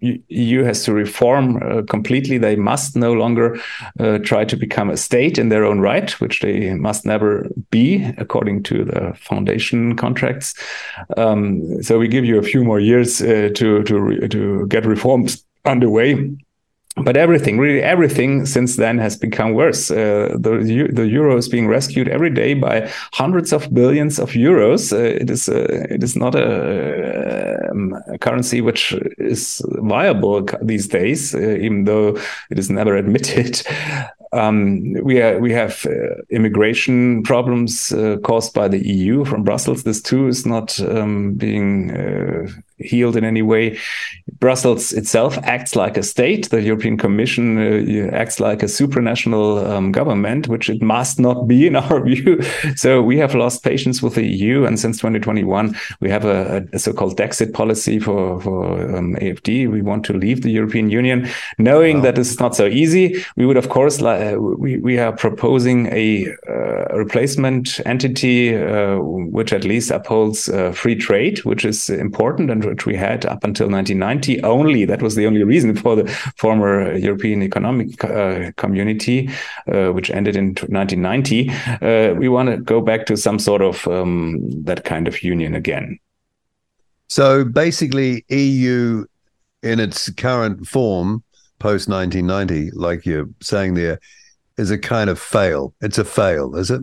[0.00, 2.38] EU has to reform uh, completely.
[2.38, 3.58] They must no longer
[3.98, 8.04] uh, try to become a state in their own right, which they must never be
[8.16, 10.54] according to the foundation contracts.
[11.16, 15.44] Um, so we give you a few more years uh, to to to get reforms
[15.64, 16.30] underway.
[17.04, 19.90] But everything, really everything since then has become worse.
[19.90, 24.92] Uh, the the euro is being rescued every day by hundreds of billions of euros.
[24.92, 30.88] Uh, it is uh, it is not a, um, a currency which is viable these
[30.88, 32.16] days, uh, even though
[32.50, 33.62] it is never admitted.
[34.32, 39.84] Um, we are, we have uh, immigration problems uh, caused by the EU from Brussels.
[39.84, 41.90] This too is not um, being
[42.78, 43.78] healed in any way.
[44.40, 46.50] Brussels itself acts like a state.
[46.50, 51.66] The European Commission uh, acts like a supranational um, government, which it must not be
[51.66, 52.40] in our view.
[52.76, 56.78] So we have lost patience with the EU, and since 2021, we have a, a
[56.78, 59.70] so-called Dexit policy for for um, AFD.
[59.70, 62.02] We want to leave the European Union, knowing Wow.
[62.02, 63.24] that it's not so easy.
[63.36, 69.52] We would, of course, uh, we we are proposing a, uh, replacement entity uh, which
[69.52, 73.68] at least upholds uh, free trade, which is important and which we had up until
[73.68, 74.84] 1990 only.
[74.84, 79.30] That was the only reason for the former European Economic uh, Community,
[79.72, 81.50] uh, which ended in 1990.
[81.50, 85.54] Uh, we want to go back to some sort of um, that kind of union
[85.54, 85.98] again.
[87.08, 89.04] So basically, EU
[89.62, 91.24] in its current form
[91.58, 93.98] post 1990, like you're saying there,
[94.56, 95.74] is a kind of fail.
[95.80, 96.82] It's a fail, is it?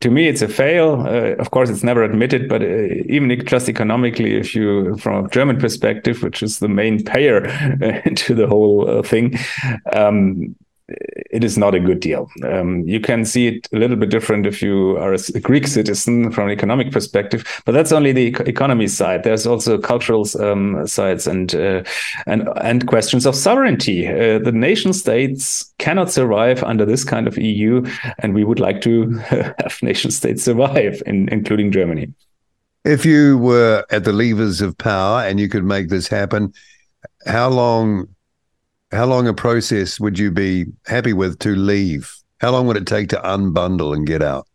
[0.00, 1.00] To me it's a fail.
[1.06, 2.66] Uh, of course it's never admitted but uh,
[3.08, 7.46] even just economically if you from a german perspective which is the main payer
[8.04, 9.34] into the whole uh, thing
[9.92, 10.54] um,
[11.36, 12.30] it is not a good deal.
[12.44, 16.32] Um, you can see it a little bit different if you are a Greek citizen
[16.32, 19.22] from an economic perspective, but that's only the eco- economy side.
[19.22, 21.82] There's also cultural um, sides and uh,
[22.26, 24.08] and and questions of sovereignty.
[24.08, 27.84] Uh, the nation states cannot survive under this kind of EU,
[28.20, 32.14] and we would like to have nation states survive, in, including Germany.
[32.86, 36.54] If you were at the levers of power and you could make this happen,
[37.26, 38.08] how long
[38.92, 42.14] how long a process would you be happy with to leave?
[42.40, 44.46] How long would it take to unbundle and get out?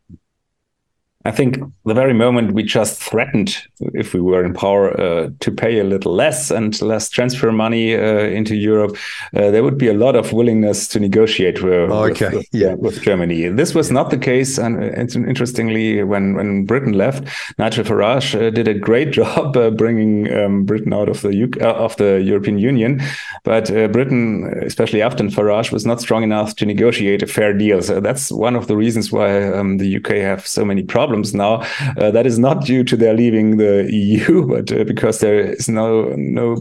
[1.25, 5.51] I think the very moment we just threatened, if we were in power, uh, to
[5.51, 8.97] pay a little less and less transfer money uh, into Europe,
[9.35, 12.37] uh, there would be a lot of willingness to negotiate with, okay.
[12.37, 12.73] with, yeah.
[12.73, 13.49] with Germany.
[13.49, 14.83] This was not the case, and
[15.15, 17.23] interestingly, when when Britain left,
[17.59, 21.61] Nigel Farage uh, did a great job uh, bringing um, Britain out of the UK,
[21.61, 23.01] uh, of the European Union,
[23.43, 27.81] but Britain, especially after Farage, was not strong enough to negotiate a fair deal.
[27.81, 31.33] So that's one of the reasons why um, the UK have so many problems problems
[31.33, 31.61] now.
[31.97, 35.67] Uh, that is not due to their leaving the EU, but uh, because there is
[35.67, 36.57] no no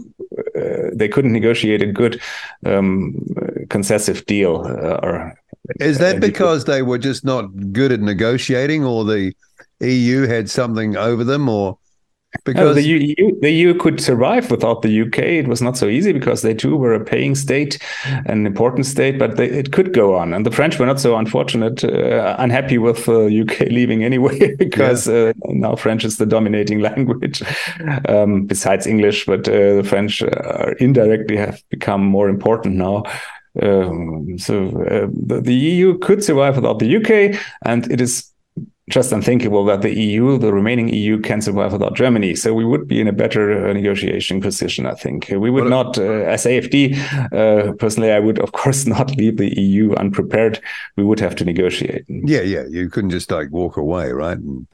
[0.57, 2.21] uh, they couldn't negotiate a good
[2.67, 3.15] um,
[3.69, 4.67] concessive deal.
[5.03, 5.35] or
[5.79, 9.33] is that because they were just not good at negotiating, or the
[9.81, 11.79] EU had something over them, or
[12.45, 15.19] because no, the EU, the EU could survive without the UK.
[15.19, 17.79] It was not so easy because they too were a paying state,
[18.27, 20.33] an important state, but they, it could go on.
[20.33, 25.09] And the French were not so unfortunate, uh, unhappy with uh, UK leaving anyway, because
[25.09, 25.15] yeah.
[25.15, 27.43] uh, now French is the dominating language
[28.09, 29.27] um, besides English.
[29.27, 33.03] But uh, the French uh, indirectly have become more important now.
[33.61, 38.30] Um, so uh, the, the EU could survive without the UK, and it is
[38.91, 42.35] just unthinkable that the EU, the remaining EU, can survive without Germany.
[42.35, 45.29] So we would be in a better uh, negotiation position, I think.
[45.31, 46.99] We would not, uh, as AFD,
[47.33, 50.61] uh, personally, I would, of course, not leave the EU unprepared.
[50.97, 52.05] We would have to negotiate.
[52.09, 52.65] Yeah, yeah.
[52.69, 54.39] You couldn't just like walk away, right?
[54.39, 54.67] And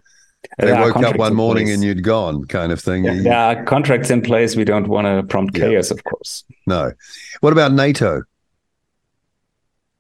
[0.59, 3.05] they woke up one morning and you'd gone, kind of thing.
[3.05, 4.57] Yeah, you, there are contracts in place.
[4.57, 5.68] We don't want to prompt yeah.
[5.68, 6.44] chaos, of course.
[6.66, 6.92] No.
[7.40, 8.22] What about NATO?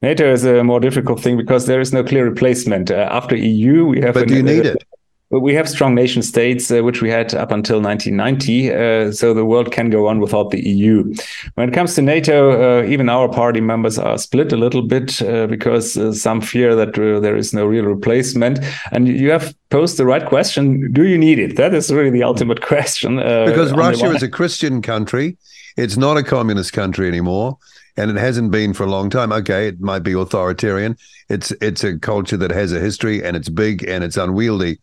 [0.02, 2.90] NATO is a more difficult thing because there is no clear replacement.
[2.90, 4.14] Uh, after EU, we have.
[4.14, 4.84] But an, do you need uh, it?
[5.30, 8.72] We have strong nation states, uh, which we had up until 1990.
[8.72, 11.12] Uh, so the world can go on without the EU.
[11.54, 15.20] When it comes to NATO, uh, even our party members are split a little bit
[15.22, 18.60] uh, because some fear that there is no real replacement.
[18.92, 21.56] And you have posed the right question: Do you need it?
[21.56, 23.16] That is really the ultimate question.
[23.16, 25.38] because Russia is a Christian country;
[25.78, 27.58] it's not a communist country anymore
[27.96, 29.32] and it hasn't been for a long time.
[29.32, 30.96] Okay, it might be authoritarian.
[31.28, 34.78] It's it's a culture that has a history and it's big and it's unwieldy,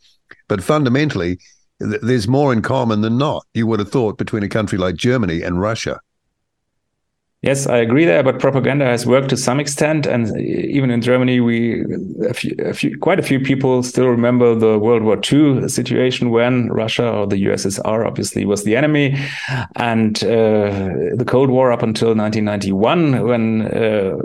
[0.47, 1.39] but fundamentally,
[1.81, 3.45] th- there's more in common than not.
[3.53, 5.99] You would have thought between a country like Germany and Russia.
[7.43, 11.41] Yes, I agree there, but propaganda has worked to some extent, and even in Germany,
[11.41, 11.83] we
[12.25, 16.29] a few, a few, quite a few people still remember the World War II situation
[16.29, 19.17] when Russia or the USSR obviously was the enemy,
[19.75, 20.69] and uh,
[21.15, 24.15] the Cold War up until 1991 when uh,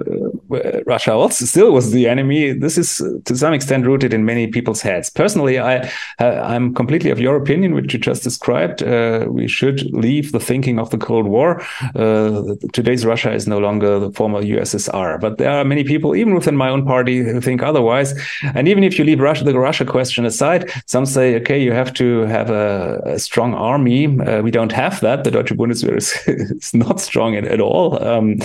[0.87, 2.53] Russia also still was the enemy.
[2.53, 5.11] This is to some extent rooted in many people's heads.
[5.11, 8.83] Personally, I I'm completely of your opinion, which you just described.
[8.83, 11.63] Uh, we should leave the thinking of the Cold War.
[11.95, 15.21] Uh, today's Russia is no longer the former USSR.
[15.21, 18.15] But there are many people, even within my own party, who think otherwise.
[18.55, 21.93] And even if you leave Russia, the Russia question aside, some say, okay, you have
[21.95, 24.19] to have a, a strong army.
[24.21, 25.25] Uh, we don't have that.
[25.25, 28.03] The Deutsche Bundeswehr is, is not strong at, at all.
[28.03, 28.39] Um,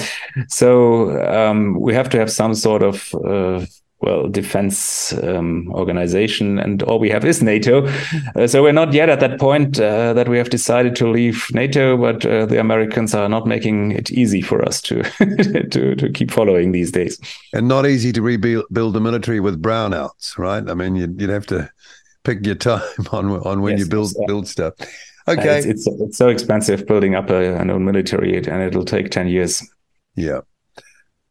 [0.48, 3.66] so um, we have to have some sort of uh,
[4.04, 7.88] well defense um, organization, and all we have is NATO.
[8.36, 11.48] Uh, so we're not yet at that point uh, that we have decided to leave
[11.54, 15.04] NATO, but uh, the Americans are not making it easy for us to
[15.70, 17.20] to to keep following these days.
[17.54, 20.70] And not easy to rebuild the military with brownouts, right?
[20.70, 21.72] I mean, you'd, you'd have to
[22.24, 24.74] pick your time on on when yes, you build yes, build stuff.
[25.26, 29.10] Okay, it's, it's, it's so expensive building up a, an own military, and it'll take
[29.10, 29.64] ten years.
[30.16, 30.42] Yeah.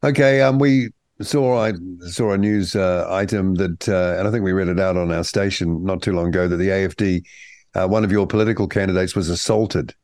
[0.04, 0.40] Okay.
[0.40, 4.52] Um, we saw I saw a news uh, item that, uh, and I think we
[4.52, 7.24] read it out on our station not too long ago that the AFD,
[7.74, 9.94] uh, one of your political candidates, was assaulted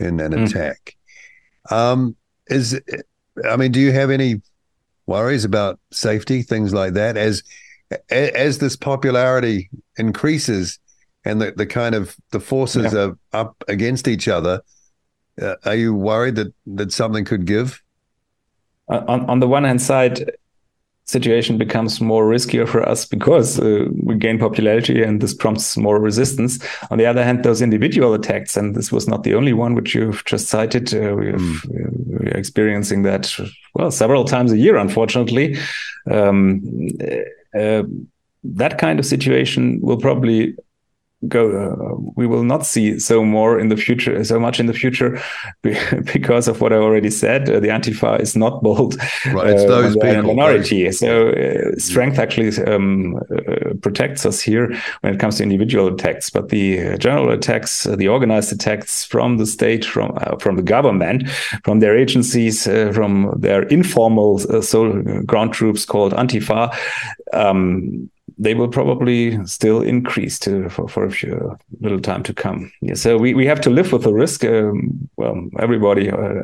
[0.00, 0.46] in an mm.
[0.46, 0.96] attack.
[1.70, 2.16] Um,
[2.48, 2.80] is
[3.48, 4.40] I mean, do you have any
[5.06, 7.42] worries about safety, things like that, as
[8.10, 10.78] as this popularity increases
[11.24, 13.00] and the, the kind of the forces yeah.
[13.00, 14.60] are up against each other?
[15.40, 17.80] Uh, are you worried that that something could give?
[18.88, 20.30] On, on the one hand side,
[21.08, 25.98] situation becomes more riskier for us because uh, we gain popularity and this prompts more
[25.98, 26.58] resistance.
[26.90, 29.94] On the other hand, those individual attacks, and this was not the only one which
[29.94, 31.62] you've just cited, uh, we have, mm.
[32.06, 33.34] we're experiencing that,
[33.74, 35.56] well, several times a year, unfortunately.
[36.10, 36.60] Um,
[37.58, 37.84] uh,
[38.44, 40.56] that kind of situation will probably
[41.26, 44.72] go uh, we will not see so more in the future so much in the
[44.72, 45.20] future
[46.12, 47.50] because of what i already said.
[47.50, 48.96] Uh, the antifa is not bold
[49.32, 50.22] right it's uh, those people.
[50.22, 50.90] minority.
[50.92, 54.68] So uh, strength actually um, uh, protects us here
[55.00, 59.46] when it comes to individual attacks but the general attacks the organized attacks from the
[59.46, 61.28] state from from the government
[61.64, 66.72] from their agencies from their informal so ground troops called antifa
[67.32, 68.08] um,
[68.38, 72.70] they will probably still increase to for, for a few, little time to come.
[72.80, 74.44] Yeah, so we, we have to live with the risk.
[74.44, 76.42] Um, well, everybody uh,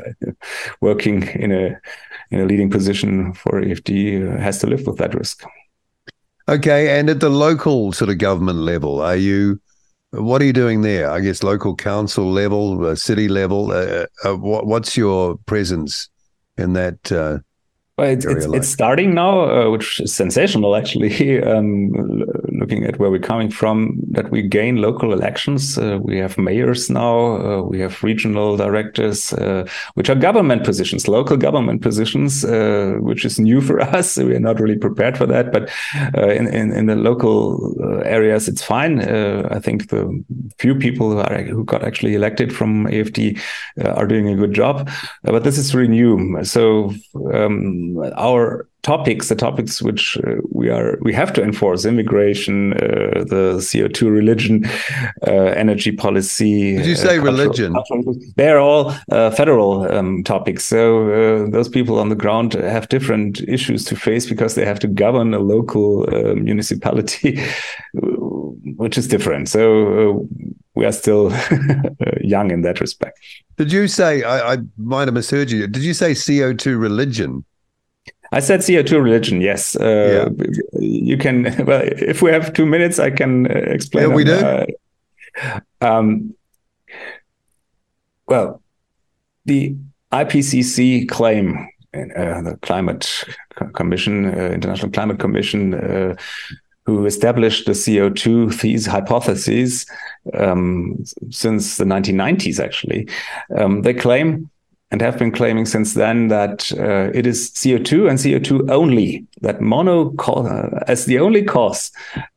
[0.81, 1.79] working in a
[2.31, 5.45] in a leading position for AFD has to live with that risk.
[6.49, 9.61] Okay, and at the local sort of government level, are you?
[10.11, 11.11] What are you doing there?
[11.11, 13.73] I guess local council level, uh, city level.
[13.73, 16.09] Uh, uh, what, what's your presence
[16.57, 17.43] in that?
[17.97, 21.43] Well, it's, it's, it's, starting now, uh, which is sensational, actually.
[21.45, 21.93] Um,
[22.49, 25.77] looking at where we're coming from, that we gain local elections.
[25.77, 31.07] Uh, we have mayors now, uh, we have regional directors, uh, which are government positions,
[31.07, 34.17] local government positions, uh, which is new for us.
[34.17, 35.71] We are not really prepared for that, but
[36.17, 37.75] uh, in, in, in, the local
[38.05, 39.01] areas, it's fine.
[39.01, 40.25] I think the
[40.59, 43.41] few people who, are, who got actually elected from AFD
[43.85, 44.91] are doing a good job,
[45.23, 46.43] but this is really new.
[46.45, 46.93] So.
[47.33, 47.84] Um,
[48.16, 53.66] our topics, the topics which uh, we are we have to enforce: immigration, uh, the
[53.68, 54.64] CO two religion,
[55.26, 56.76] uh, energy policy.
[56.76, 57.72] Did you say cultural, religion?
[57.72, 60.64] Cultural, they're all uh, federal um, topics.
[60.64, 64.78] So uh, those people on the ground have different issues to face because they have
[64.80, 67.41] to govern a local uh, municipality,
[68.82, 69.49] which is different.
[69.49, 70.28] So
[70.74, 71.32] we are still
[72.20, 73.18] young in that respect.
[73.57, 75.66] Did you say I, I might have misheard you?
[75.66, 77.45] Did you say CO two religion?
[78.35, 79.41] I said CO2 religion.
[79.41, 79.76] Yes.
[79.76, 80.80] Uh, yeah.
[80.80, 84.09] You can, well, if we have two minutes, I can uh, explain.
[84.09, 84.32] Yeah, we do.
[84.32, 84.66] Uh,
[85.80, 86.35] um,
[88.26, 88.61] well,
[89.45, 89.76] the
[90.12, 93.24] IPCC claim, uh, the Climate
[93.74, 96.16] Commission, uh, International Climate Commission, uh,
[96.87, 99.87] who established the CO2 these hypotheses
[100.35, 100.97] um,
[101.30, 103.09] since the 1990s, actually,
[103.57, 104.51] um, they claim
[104.95, 109.61] and have been claiming since then that uh, it is CO2 and CO2 only, that
[109.61, 111.91] mono uh, as the only cause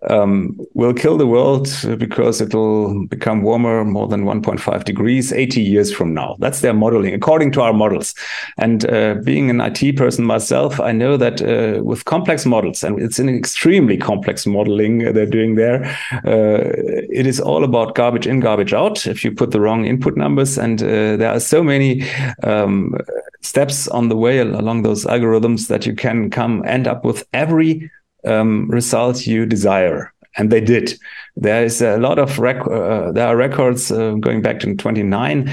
[0.10, 5.62] um, will kill the world because it will become warmer more than 1.5 degrees 80
[5.62, 6.36] years from now.
[6.40, 8.16] That's their modeling, according to our models.
[8.58, 13.00] And uh, being an IT person myself, I know that uh, with complex models, and
[13.00, 15.86] it's an extremely complex modeling they're doing there,
[16.26, 16.74] uh,
[17.12, 19.06] it is all about garbage in, garbage out.
[19.06, 22.02] If you put the wrong input numbers, and uh, there are so many
[22.48, 22.96] um,
[23.42, 27.92] steps on the way along those algorithms that you can come end up with every
[28.26, 30.98] um, result you desire and they did.
[31.40, 35.52] There is a lot of rec- uh, there are records uh, going back to 29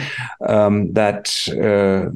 [0.49, 2.09] um, that uh,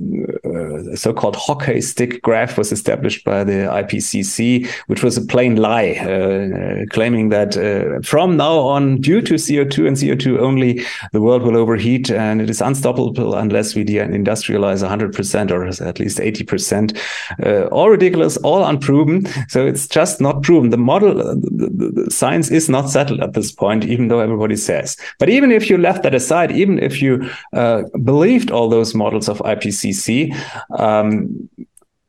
[0.48, 5.92] uh, so-called hockey stick graph was established by the IPCC, which was a plain lie,
[5.96, 11.42] uh, claiming that uh, from now on, due to CO2 and CO2 only, the world
[11.42, 17.68] will overheat and it is unstoppable unless we de-industrialize 100% or at least 80%.
[17.70, 19.26] all ridiculous, all unproven.
[19.48, 20.70] So it's just not proven.
[20.70, 24.96] The model, the, the science is not settled at this point, even though everybody says.
[25.18, 29.28] But even if you left that aside, even if you uh, believed all those models
[29.28, 30.34] of IPCC,
[30.78, 31.48] um,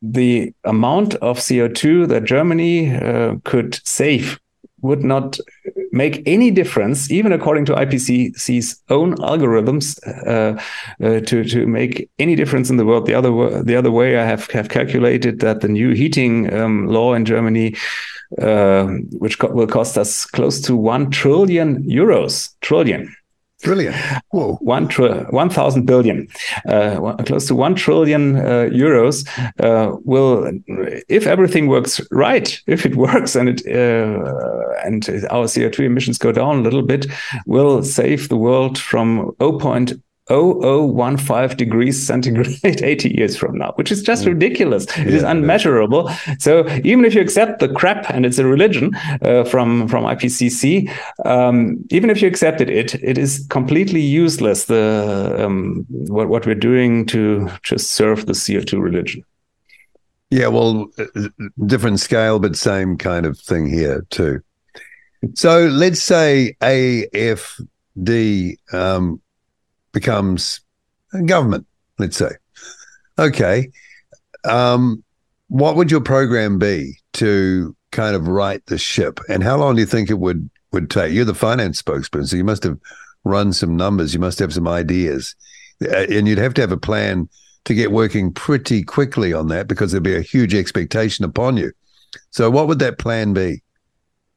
[0.02, 4.40] the amount of CO2 that Germany uh, could save
[4.82, 5.38] would not
[5.92, 10.62] make any difference, even according to IPCC's own algorithms, uh,
[11.04, 13.06] uh, to to make any difference in the world.
[13.06, 17.14] The other the other way, I have have calculated that the new heating um, law
[17.14, 17.76] in Germany
[18.38, 18.86] uh,
[19.18, 22.50] which co will cost us close to 1 trillion euros.
[22.62, 23.14] Trillion.
[23.62, 23.94] Trillion.
[24.32, 24.56] Whoa.
[24.62, 26.30] One tr- 1,000 billion,
[26.66, 29.28] uh, close to 1 trillion uh, euros
[29.60, 30.50] uh, will,
[31.10, 36.32] if everything works right, if it works and it, uh, and our CO2 emissions go
[36.32, 37.08] down a little bit,
[37.46, 44.02] will save the world from 0.0 0015 degrees centigrade 80 years from now, which is
[44.02, 44.30] just mm.
[44.30, 44.86] ridiculous.
[44.98, 46.10] It yeah, is unmeasurable.
[46.40, 50.90] So even if you accept the crap and it's a religion uh, from from IPCC,
[51.26, 54.66] um, even if you accepted it, it is completely useless.
[54.66, 59.24] The um, what what we're doing to just serve the CO2 religion.
[60.32, 61.30] Yeah, well, uh,
[61.66, 64.42] different scale, but same kind of thing here too.
[65.34, 69.22] So let's say AFD um,
[69.92, 70.62] becomes
[71.26, 71.66] government,
[71.98, 72.32] let's say.
[73.18, 73.70] Okay.
[74.46, 75.04] Um,
[75.48, 79.20] what would your program be to kind of right the ship?
[79.30, 81.14] And how long do you think it would would take?
[81.14, 82.78] You're the finance spokesperson, so you must have
[83.24, 84.14] run some numbers.
[84.14, 85.36] You must have some ideas,
[85.84, 87.28] uh, and you'd have to have a plan
[87.66, 91.72] to get working pretty quickly on that because there'd be a huge expectation upon you.
[92.30, 93.62] So, what would that plan be?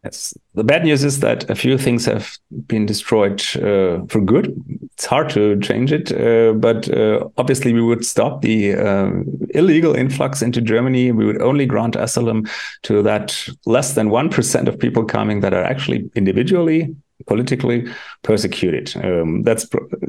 [0.05, 0.35] Yes.
[0.55, 2.37] The bad news is that a few things have
[2.67, 4.53] been destroyed uh, for good.
[4.95, 9.11] It's hard to change it, uh, but uh, obviously we would stop the uh,
[9.51, 11.13] illegal influx into Germany.
[11.13, 12.49] We would only grant asylum
[12.83, 16.95] to that less than 1% of people coming that are actually individually
[17.29, 17.87] politically
[18.23, 18.93] persecuted.
[18.97, 19.69] Um, that's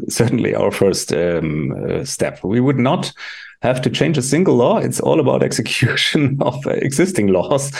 [0.09, 2.43] certainly our first um, uh, step.
[2.43, 3.13] We would not
[3.63, 4.77] have to change a single law.
[4.77, 7.71] It's all about execution of uh, existing laws.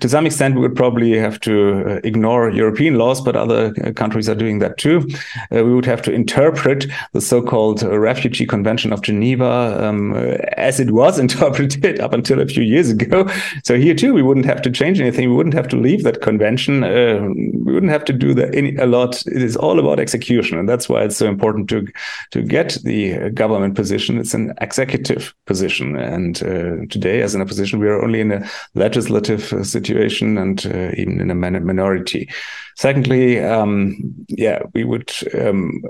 [0.00, 3.92] To some extent, we would probably have to uh, ignore European laws, but other uh,
[3.92, 5.08] countries are doing that too.
[5.50, 10.14] Uh, we would have to interpret the so-called uh, Refugee Convention of Geneva um,
[10.56, 13.26] as it was interpreted up until a few years ago.
[13.64, 15.30] So here too, we wouldn't have to change anything.
[15.30, 16.82] We wouldn't have to leave that convention.
[16.82, 19.26] we wouldn't have to do that any, a lot.
[19.26, 21.86] It is all about execution, and that's why it's so important to
[22.32, 24.18] to get the government position.
[24.18, 25.96] It's an executive position.
[25.96, 30.38] And uh, today, as in a position, we are only in a legislative uh, situation
[30.38, 32.28] and uh, even in a minority.
[32.76, 35.82] Secondly, um, yeah, we would um,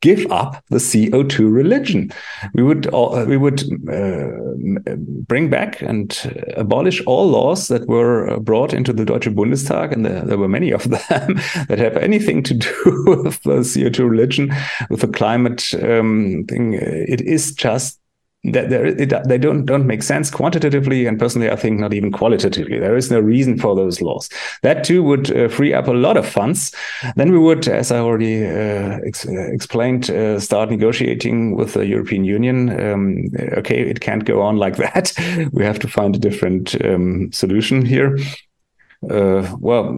[0.00, 2.12] give up the CO2 religion.
[2.54, 4.96] We would uh, we would uh,
[5.26, 6.08] bring back and
[6.56, 10.72] abolish all laws that were brought into the Deutsche Bundestag, and there, there were many
[10.72, 11.00] of them
[11.68, 14.52] that have anything to do with the CO2 religion,
[14.90, 16.74] with the climate um, thing.
[16.74, 17.98] It is just
[18.44, 22.78] that it, they don't don't make sense quantitatively and personally i think not even qualitatively.
[22.78, 24.28] There is no reason for those laws.
[24.62, 26.74] That too would uh, free up a lot of funds.
[27.16, 32.24] Then we would as i already uh, ex explained uh, start negotiating with the european
[32.24, 32.68] union.
[32.80, 33.26] Um,
[33.58, 35.12] okay it can't go on like that.
[35.52, 38.18] We have to find a different um, solution here
[39.10, 39.96] uh, well,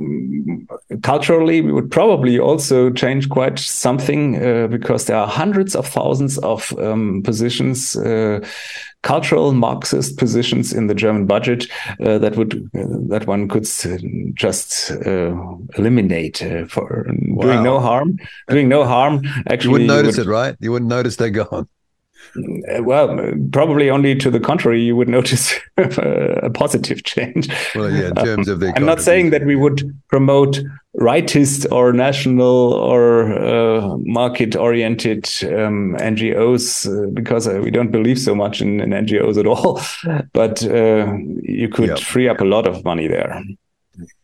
[1.03, 6.39] culturally, we would probably also change quite something uh, because there are hundreds of thousands
[6.39, 8.41] of um, positions, uh,
[9.03, 11.67] cultural Marxist positions in the German budget
[12.01, 13.69] uh, that would uh, that one could
[14.35, 15.35] just uh,
[15.77, 16.39] eliminate
[16.69, 17.43] for wow.
[17.43, 18.19] doing no harm.
[18.49, 19.23] Doing no harm.
[19.49, 20.57] Actually, you wouldn't notice would, it, right?
[20.61, 21.69] You wouldn't notice they're gone.
[22.37, 27.49] Uh, well, probably only to the contrary, you would notice a positive change.
[27.75, 28.73] Well, yeah, in terms um, of the.
[28.77, 30.61] I'm not saying that we would promote
[30.99, 38.35] rightist or national or uh, market-oriented um, NGOs uh, because uh, we don't believe so
[38.35, 39.81] much in, in NGOs at all.
[40.33, 41.99] But uh, you could yep.
[41.99, 43.43] free up a lot of money there.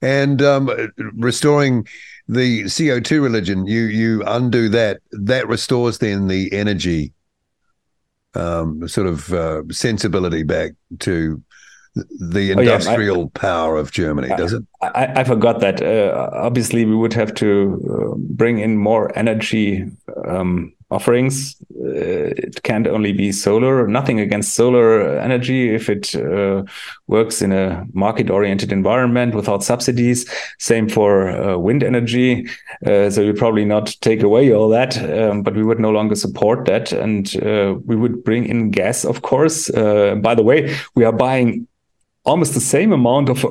[0.01, 0.71] And um,
[1.15, 1.87] restoring
[2.29, 5.01] the CO2 religion, you you undo that.
[5.13, 7.13] That restores then the energy
[8.35, 11.43] um, sort of uh, sensibility back to
[11.95, 13.27] the industrial oh, yeah.
[13.27, 14.63] I, power of Germany, does it?
[14.81, 15.83] I, I forgot that.
[15.83, 19.85] Uh, obviously, we would have to uh, bring in more energy
[20.27, 21.57] um, offerings.
[21.93, 23.87] Uh, it can't only be solar.
[23.87, 26.63] Nothing against solar energy if it uh,
[27.07, 30.29] works in a market-oriented environment without subsidies.
[30.59, 32.47] Same for uh, wind energy.
[32.85, 36.65] So we probably not take away all that, um, but we would no longer support
[36.67, 37.31] that, and
[37.87, 39.71] we would bring in gas, of course.
[39.71, 41.69] By the way, we are buying
[42.25, 43.45] almost the same amount of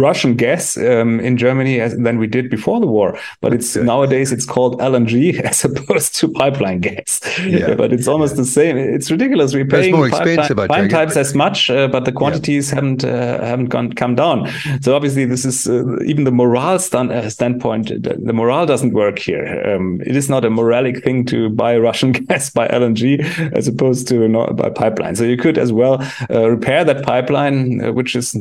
[0.00, 3.18] Russian gas um, in Germany as, than we did before the war.
[3.40, 3.86] But it's okay.
[3.86, 7.20] nowadays it's called LNG as opposed to pipeline gas.
[7.44, 7.74] Yeah.
[7.80, 8.42] but it's almost yeah.
[8.42, 8.76] the same.
[8.76, 9.54] It's ridiculous.
[9.54, 12.74] We're paying more expensive, five, five times as much, uh, but the quantities yeah.
[12.76, 14.50] haven't uh, haven't gone come down.
[14.80, 17.88] So obviously this is uh, even the morale stand, uh, standpoint.
[17.88, 19.62] The, the, morale doesn't work here.
[19.66, 23.20] Um, it is not a moralic thing to buy Russian gas by LNG
[23.52, 25.16] as opposed to not by pipeline.
[25.16, 28.36] So you could as well uh, repair that pipeline, uh, which is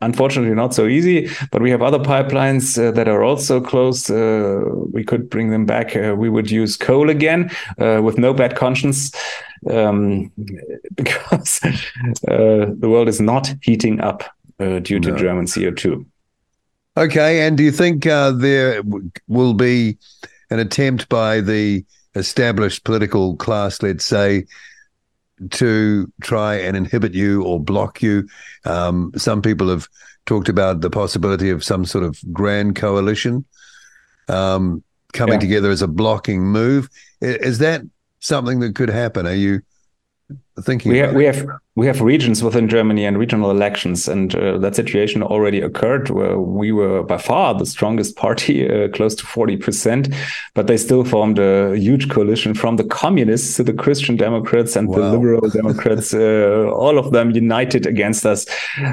[0.00, 1.28] unfortunately not so easy.
[1.50, 4.10] But we have other pipelines uh, that are also closed.
[4.10, 4.62] Uh,
[4.92, 5.96] we could bring them back.
[5.96, 9.12] Uh, we would use coal again uh, with no bad conscience.
[9.70, 10.32] Um,
[10.94, 11.60] because
[12.28, 14.24] uh, the world is not heating up
[14.58, 15.16] uh, due to no.
[15.16, 16.04] German CO2.
[16.96, 18.82] Okay, and do you think there
[19.26, 19.96] will be
[20.50, 24.44] an attempt by the established political class, let's say,
[25.50, 28.28] to try and inhibit you or block you.
[28.64, 29.88] Um, some people have
[30.26, 33.44] talked about the possibility of some sort of grand coalition
[34.28, 34.82] um,
[35.12, 35.40] coming yeah.
[35.40, 36.88] together as a blocking move.
[37.20, 37.82] Is that
[38.20, 39.26] something that could happen?
[39.26, 39.62] Are you
[40.60, 40.92] thinking?
[40.92, 44.76] We have, we have we have regions within Germany and regional elections, and uh, that
[44.76, 50.14] situation already occurred where we were by far the strongest party, uh, close to 40%,
[50.54, 54.88] but they still formed a huge coalition from the communists to the Christian Democrats and
[54.88, 54.96] wow.
[54.96, 58.46] the liberal Democrats, uh, all of them united against us.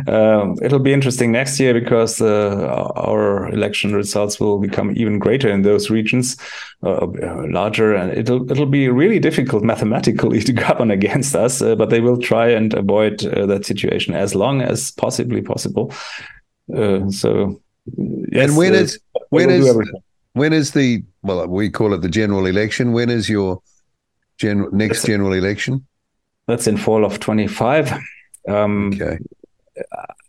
[0.07, 5.49] Um, it'll be interesting next year because uh, our election results will become even greater
[5.49, 6.37] in those regions,
[6.81, 7.07] uh,
[7.49, 12.01] larger, and it'll, it'll be really difficult mathematically to govern against us, uh, but they
[12.01, 15.93] will try and avoid uh, that situation as long as possibly possible.
[16.75, 17.59] Uh, so
[18.31, 19.91] Yes, and when uh, is when is
[20.33, 22.91] when is the well we call it the general election?
[22.91, 23.61] When is your
[24.37, 25.85] gen, next that's general election?
[26.47, 27.91] That's in fall of twenty five.
[28.47, 29.17] Um, okay.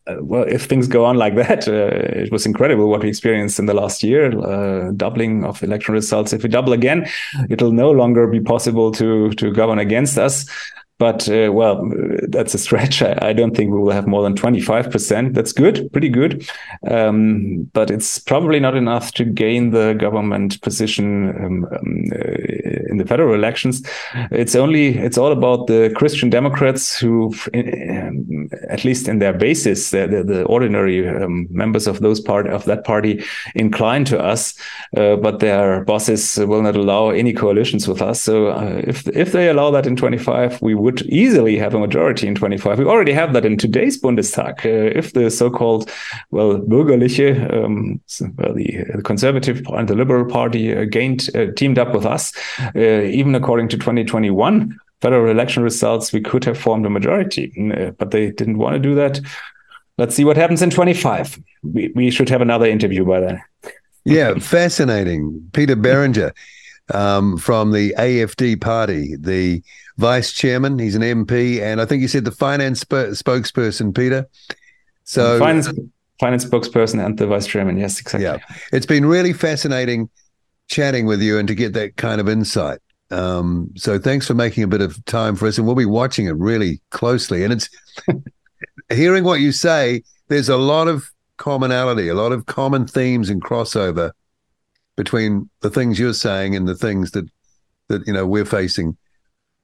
[0.06, 3.58] Uh, well, if things go on like that, uh, it was incredible what we experienced
[3.58, 6.32] in the last year, uh, doubling of election results.
[6.32, 7.06] If we double again,
[7.48, 10.46] it'll no longer be possible to to govern against us.
[11.01, 11.90] But uh, well,
[12.28, 13.01] that's a stretch.
[13.01, 15.32] I, I, don't think we will have more than 25%.
[15.32, 16.46] That's good, pretty good.
[16.90, 22.98] Um, but it's probably not enough to gain the government position um, um, uh, in
[22.98, 23.82] the federal elections.
[24.30, 29.92] It's only, it's all about the Christian Democrats who, um, at least in their basis,
[29.92, 33.24] the, the, the ordinary um, members of those part of that party
[33.55, 34.55] incline to us,
[34.98, 38.20] uh, but their bosses will not allow any coalitions with us.
[38.20, 41.78] So uh, if if they allow that in 25, we would would easily have a
[41.78, 42.78] majority in 25.
[42.78, 44.64] We already have that in today's Bundestag.
[44.64, 45.91] Uh, if the so-called,
[46.30, 48.01] well, Bürgerliche, um,
[48.36, 52.32] well, the, the, Conservative and the Liberal Party uh, gained, uh, teamed up with us,
[52.74, 57.91] uh, even according to 2021 federal election results, we could have formed a majority, uh,
[57.93, 59.20] but they didn't want to do that.
[59.97, 61.41] Let's see what happens in 25.
[61.62, 63.43] We, we should have another interview by then.
[64.05, 65.49] yeah, fascinating.
[65.53, 66.32] Peter Boehringer
[66.95, 69.62] um, from the AFD party, the
[69.99, 70.78] vice chairman.
[70.78, 74.28] He's an MP, and I think you said the finance sp- spokesperson, Peter.
[75.05, 75.68] So finance
[76.18, 77.78] finance spokesperson and the vice chairman.
[77.78, 78.24] Yes, exactly.
[78.24, 78.38] Yeah,
[78.72, 80.09] it's been really fascinating
[80.68, 82.78] chatting with you and to get that kind of insight.
[83.11, 86.26] Um, so thanks for making a bit of time for us, and we'll be watching
[86.26, 87.45] it really closely.
[87.45, 87.68] And it's
[88.91, 90.03] hearing what you say.
[90.28, 94.12] There's a lot of commonality, a lot of common themes and crossover
[95.01, 97.26] between the things you're saying and the things that
[97.88, 98.98] that you know we're facing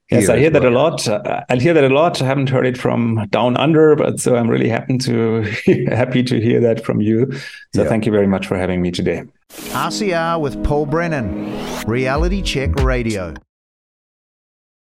[0.09, 1.05] Yes, I hear that a lot.
[1.05, 2.21] Uh, I hear that a lot.
[2.21, 5.41] I haven't heard it from down under, but so I'm really happy to
[5.89, 7.29] happy to hear that from you.
[7.75, 7.89] So yeah.
[7.89, 9.23] thank you very much for having me today.
[9.49, 11.51] RCR with Paul Brennan,
[11.85, 13.33] Reality Check Radio.